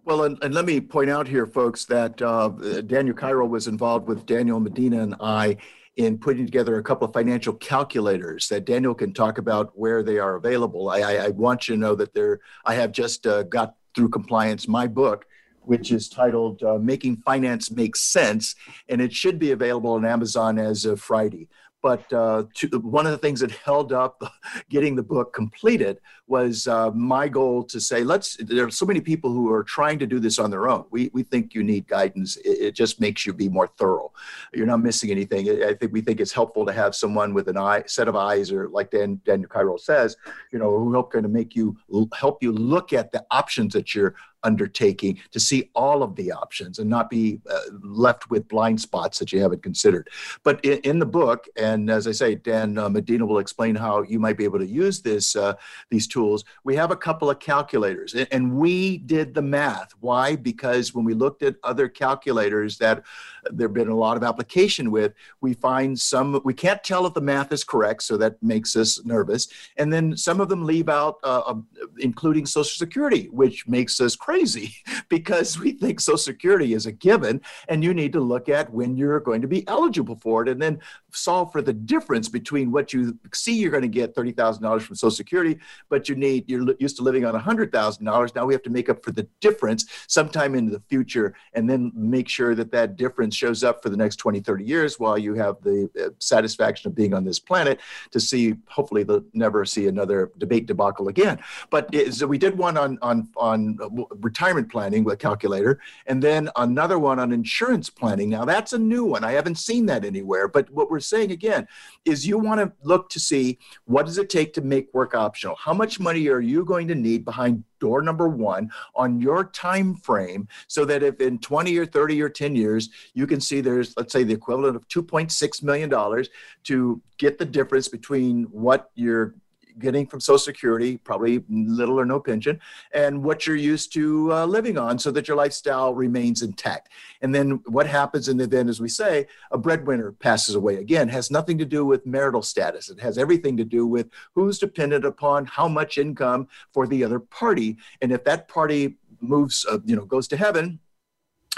[0.05, 2.49] Well, and, and, let me point out here, folks, that uh,
[2.85, 5.57] Daniel Cairo was involved with Daniel Medina and I
[5.95, 10.19] in putting together a couple of financial calculators that Daniel can talk about where they
[10.19, 10.89] are available.
[10.89, 14.09] I, I, I want you to know that there, I have just uh, got through
[14.09, 15.25] compliance my book,
[15.61, 18.53] which is titled uh, Making Finance Make Sense,
[18.87, 21.47] and it should be available on Amazon as of Friday.
[21.85, 24.19] But uh, to, one of the things that held up
[24.71, 28.99] getting the book completed was uh, my goal to say, let's, there are so many
[28.99, 30.85] people who are trying to do this on their own.
[30.89, 32.37] We, we think you need guidance.
[32.37, 34.11] It, it just makes you be more thorough.
[34.51, 35.47] You're not missing anything.
[35.63, 38.51] I think we think it's helpful to have someone with an eye, set of eyes,
[38.51, 40.17] or like Dan, Daniel Cairo says,
[40.51, 41.77] you know, who help kind of make you,
[42.17, 44.15] help you look at the options that you're
[44.45, 49.19] undertaking to see all of the options and not be uh, left with blind spots
[49.19, 50.09] that you haven't considered.
[50.43, 54.03] But in, in the book, and as I say, Dan uh, Medina will explain how
[54.03, 55.55] you might be able to use this uh,
[55.89, 56.45] these tools.
[56.63, 59.93] We have a couple of calculators, and, we did the math.
[59.99, 60.35] Why?
[60.35, 63.03] Because when we looked at other calculators that
[63.51, 67.13] there have been a lot of application with, we find some we can't tell if
[67.15, 69.47] the math is correct, so that makes us nervous.
[69.77, 71.55] And then some of them leave out, uh,
[71.99, 74.75] including Social Security, which makes us crazy crazy
[75.09, 78.97] because we think Social Security is a given, and you need to look at when
[78.97, 80.79] you're going to be eligible for it and then
[81.11, 85.11] solve for the difference between what you see you're going to get $30,000 from Social
[85.11, 85.57] Security,
[85.89, 88.35] but you need, you're used to living on $100,000.
[88.35, 91.91] Now we have to make up for the difference sometime into the future and then
[91.95, 95.33] make sure that that difference shows up for the next 20, 30 years while you
[95.35, 97.79] have the uh, satisfaction of being on this planet
[98.11, 101.39] to see, hopefully, the never see another debate debacle again.
[101.69, 103.77] But so we did one on, on, on
[104.21, 108.29] retirement planning with calculator, and then another one on insurance planning.
[108.29, 109.23] Now that's a new one.
[109.23, 110.47] I haven't seen that anywhere.
[110.47, 111.67] But what we're saying again
[112.05, 115.55] is you want to look to see what does it take to make work optional?
[115.55, 119.95] How much money are you going to need behind door number one on your time
[119.95, 123.95] frame so that if in 20 or 30 or 10 years you can see there's
[123.97, 126.29] let's say the equivalent of 2.6 million dollars
[126.63, 129.35] to get the difference between what you're
[129.79, 132.59] getting from Social Security, probably little or no pension,
[132.93, 136.89] and what you're used to uh, living on so that your lifestyle remains intact.
[137.21, 141.09] And then what happens in the event, as we say, a breadwinner passes away again,
[141.09, 142.89] has nothing to do with marital status.
[142.89, 147.19] It has everything to do with who's dependent upon how much income for the other
[147.19, 147.77] party.
[148.01, 150.79] And if that party moves, uh, you know, goes to heaven,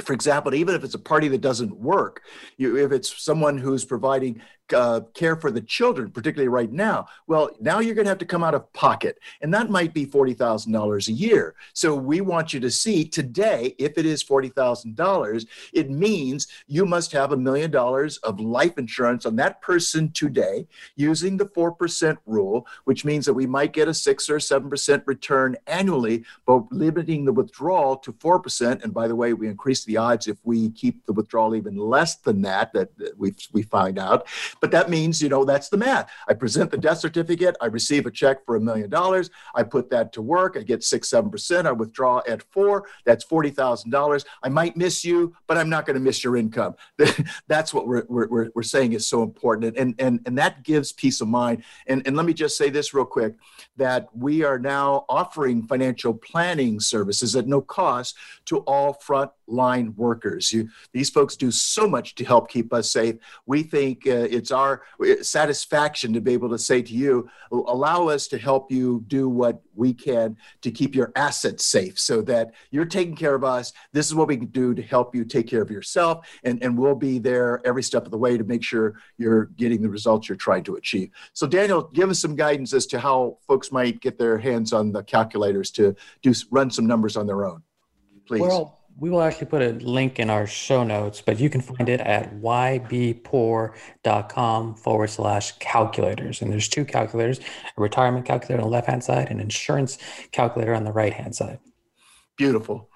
[0.04, 2.22] for example, even if it's a party that doesn't work,
[2.58, 4.42] you, if it's someone who's providing
[4.74, 8.26] uh, care for the children, particularly right now, well, now you're going to have to
[8.26, 9.20] come out of pocket.
[9.42, 11.56] And that might be $40,000 a year.
[11.74, 17.12] So we want you to see today, if it is $40,000, it means you must
[17.12, 22.68] have a million dollars of life insurance on that person today using the 4% rule,
[22.86, 27.34] which means that we might get a 6 or 7% return annually, but limiting the
[27.34, 28.84] withdrawal to 4%.
[28.84, 32.16] And by the way, we increase the odds if we keep the withdrawal even less
[32.16, 34.28] than that, that we, we find out.
[34.62, 36.10] But that means, you know, that's the math.
[36.28, 39.90] I present the death certificate, I receive a check for a million dollars, I put
[39.90, 43.92] that to work, I get six, seven percent, I withdraw at four, that's forty thousand
[43.92, 44.26] dollars.
[44.44, 46.76] I might miss you, but I'm not going to miss your income.
[47.48, 49.78] that's what we're, we're, we're saying is so important.
[49.78, 51.64] And, and, and that gives peace of mind.
[51.88, 53.36] And, and let me just say this real quick
[53.78, 59.94] that we are now offering financial planning services at no cost to all front line
[59.96, 60.52] workers.
[60.52, 63.16] You, these folks do so much to help keep us safe.
[63.46, 64.84] We think uh, it's our
[65.22, 69.62] satisfaction to be able to say to you, allow us to help you do what
[69.76, 73.74] we can to keep your assets safe so that you're taking care of us.
[73.94, 76.28] This is what we can do to help you take care of yourself.
[76.44, 79.82] And, and we'll be there every step of the way to make sure you're getting
[79.82, 81.12] the results you're trying to achieve.
[81.34, 84.92] So, Daniel, give us some guidance as to how folks might get their hands on
[84.92, 87.64] the calculators to do run some numbers on their own.
[88.26, 88.42] Please.
[88.42, 91.88] Well, we will actually put a link in our show notes, but you can find
[91.88, 93.76] it at ybpoor.com
[94.76, 96.42] forward slash calculators.
[96.42, 100.00] And there's two calculators a retirement calculator on the left hand side and insurance
[100.32, 101.60] calculator on the right hand side.
[102.38, 102.90] Beautiful.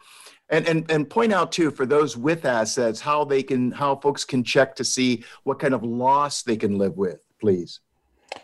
[0.50, 4.26] And, and, and point out too for those with assets how they can how folks
[4.26, 7.80] can check to see what kind of loss they can live with please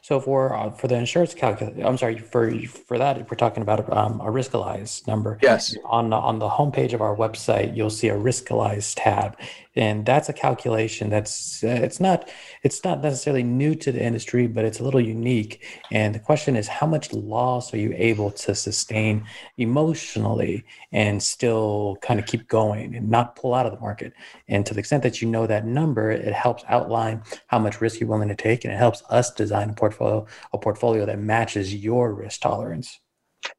[0.01, 3.91] so for uh, for the insurance calculator, I'm sorry for for that we're talking about
[3.91, 5.37] um, a Riskalyze number.
[5.41, 5.75] Yes.
[5.85, 9.37] On the, on the homepage of our website, you'll see a Riskalyze tab,
[9.77, 12.29] and that's a calculation that's uh, it's not
[12.63, 15.63] it's not necessarily new to the industry but it's a little unique.
[15.91, 19.25] And the question is how much loss are you able to sustain
[19.57, 24.13] emotionally and still kind of keep going and not pull out of the market?
[24.47, 27.99] And to the extent that you know that number it helps outline how much risk
[27.99, 31.73] you're willing to take and it helps us design a portfolio a portfolio that matches
[31.73, 32.99] your risk tolerance.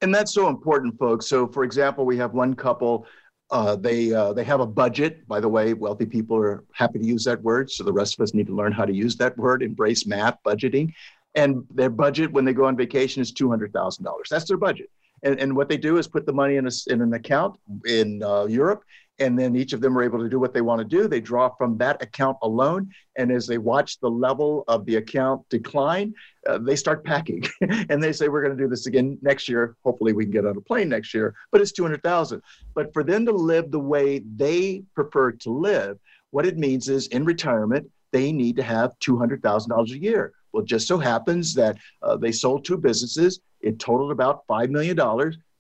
[0.03, 1.27] And that's so important folks.
[1.27, 3.07] So for example we have one couple
[3.51, 5.27] uh, they uh, they have a budget.
[5.27, 7.71] By the way, wealthy people are happy to use that word.
[7.71, 9.63] So the rest of us need to learn how to use that word.
[9.63, 10.93] Embrace math budgeting,
[11.35, 14.29] and their budget when they go on vacation is two hundred thousand dollars.
[14.31, 14.91] That's their budget.
[15.23, 18.23] And, and what they do is put the money in, a, in an account in
[18.23, 18.85] uh, Europe,
[19.19, 21.09] and then each of them are able to do what they want to do.
[21.09, 25.49] They draw from that account alone, and as they watch the level of the account
[25.49, 26.15] decline,
[26.47, 29.77] uh, they start packing, and they say, "We're going to do this again next year.
[29.85, 32.43] Hopefully, we can get on a plane next year." But it's two hundred thousand.
[32.75, 35.99] But for them to live the way they prefer to live,
[36.31, 39.99] what it means is in retirement they need to have two hundred thousand dollars a
[39.99, 40.33] year.
[40.53, 43.41] Well, just so happens that uh, they sold two businesses.
[43.61, 44.97] It totaled about $5 million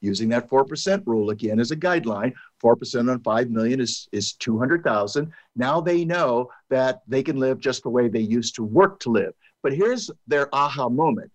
[0.00, 2.32] using that 4% rule again as a guideline.
[2.62, 5.32] 4% on 5 million is, is 200,000.
[5.56, 9.10] Now they know that they can live just the way they used to work to
[9.10, 9.32] live.
[9.62, 11.30] But here's their aha moment.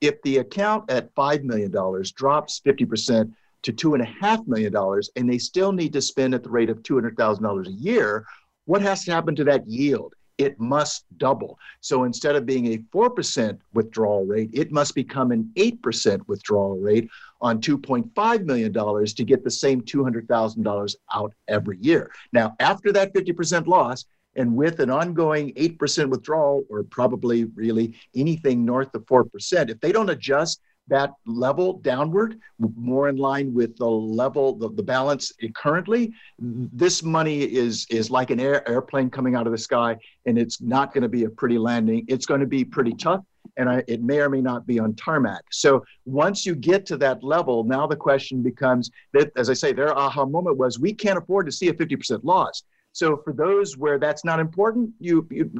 [0.00, 1.70] If the account at $5 million
[2.14, 6.82] drops 50% to $2.5 million and they still need to spend at the rate of
[6.82, 8.26] $200,000 a year,
[8.66, 10.14] what has to happen to that yield?
[10.38, 11.58] It must double.
[11.80, 17.08] So instead of being a 4% withdrawal rate, it must become an 8% withdrawal rate
[17.40, 22.10] on $2.5 million to get the same $200,000 out every year.
[22.32, 24.04] Now, after that 50% loss,
[24.36, 29.92] and with an ongoing 8% withdrawal, or probably really anything north of 4%, if they
[29.92, 36.12] don't adjust that level downward, more in line with the level, the, the balance currently,
[36.38, 40.60] this money is is like an air, airplane coming out of the sky, and it's
[40.60, 42.04] not going to be a pretty landing.
[42.08, 43.24] It's going to be pretty tough,
[43.56, 45.42] and I, it may or may not be on tarmac.
[45.50, 49.72] So once you get to that level, now the question becomes that, as I say,
[49.72, 52.62] their aha moment was we can't afford to see a 50% loss.
[52.92, 55.50] So for those where that's not important, you, you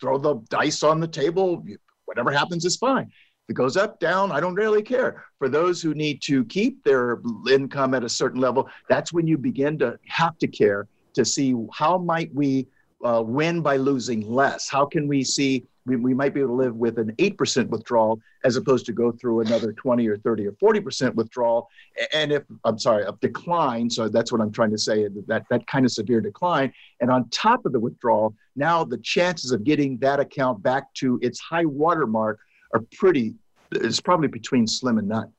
[0.00, 1.62] throw the dice on the table.
[1.66, 3.10] You, whatever happens is fine
[3.48, 5.24] it goes up, down, I don't really care.
[5.38, 7.20] For those who need to keep their
[7.50, 11.54] income at a certain level, that's when you begin to have to care to see
[11.72, 12.66] how might we
[13.04, 14.68] uh, win by losing less?
[14.68, 18.20] How can we see we, we might be able to live with an 8% withdrawal
[18.44, 21.68] as opposed to go through another 20 or 30 or 40% withdrawal.
[22.12, 25.66] And if, I'm sorry, a decline, so that's what I'm trying to say, that, that
[25.66, 26.72] kind of severe decline.
[27.00, 31.18] And on top of the withdrawal, now the chances of getting that account back to
[31.22, 32.38] its high water mark
[32.72, 33.34] are pretty,
[33.70, 35.32] it's probably between slim and none.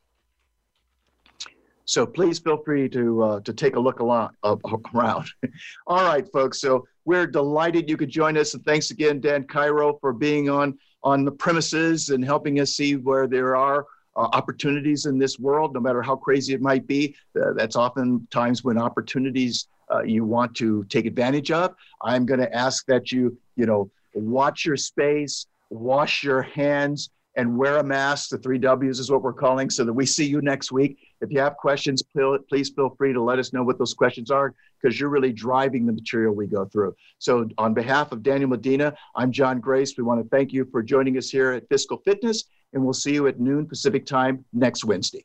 [1.86, 4.56] So please feel free to uh, to take a look uh,
[4.94, 5.28] around.
[5.86, 6.60] All right, folks.
[6.60, 10.78] So we're delighted you could join us, and thanks again, Dan Cairo, for being on
[11.02, 13.84] on the premises and helping us see where there are
[14.16, 17.14] uh, opportunities in this world, no matter how crazy it might be.
[17.38, 21.74] Uh, that's often times when opportunities uh, you want to take advantage of.
[22.02, 27.56] I'm going to ask that you you know watch your space, wash your hands and
[27.56, 28.30] wear a mask.
[28.30, 30.98] The three W's is what we're calling, so that we see you next week.
[31.20, 34.54] If you have questions, please feel free to let us know what those questions are
[34.80, 36.94] because you're really driving the material we go through.
[37.18, 39.94] So, on behalf of Daniel Medina, I'm John Grace.
[39.96, 43.14] We want to thank you for joining us here at Fiscal Fitness, and we'll see
[43.14, 45.24] you at noon Pacific time next Wednesday.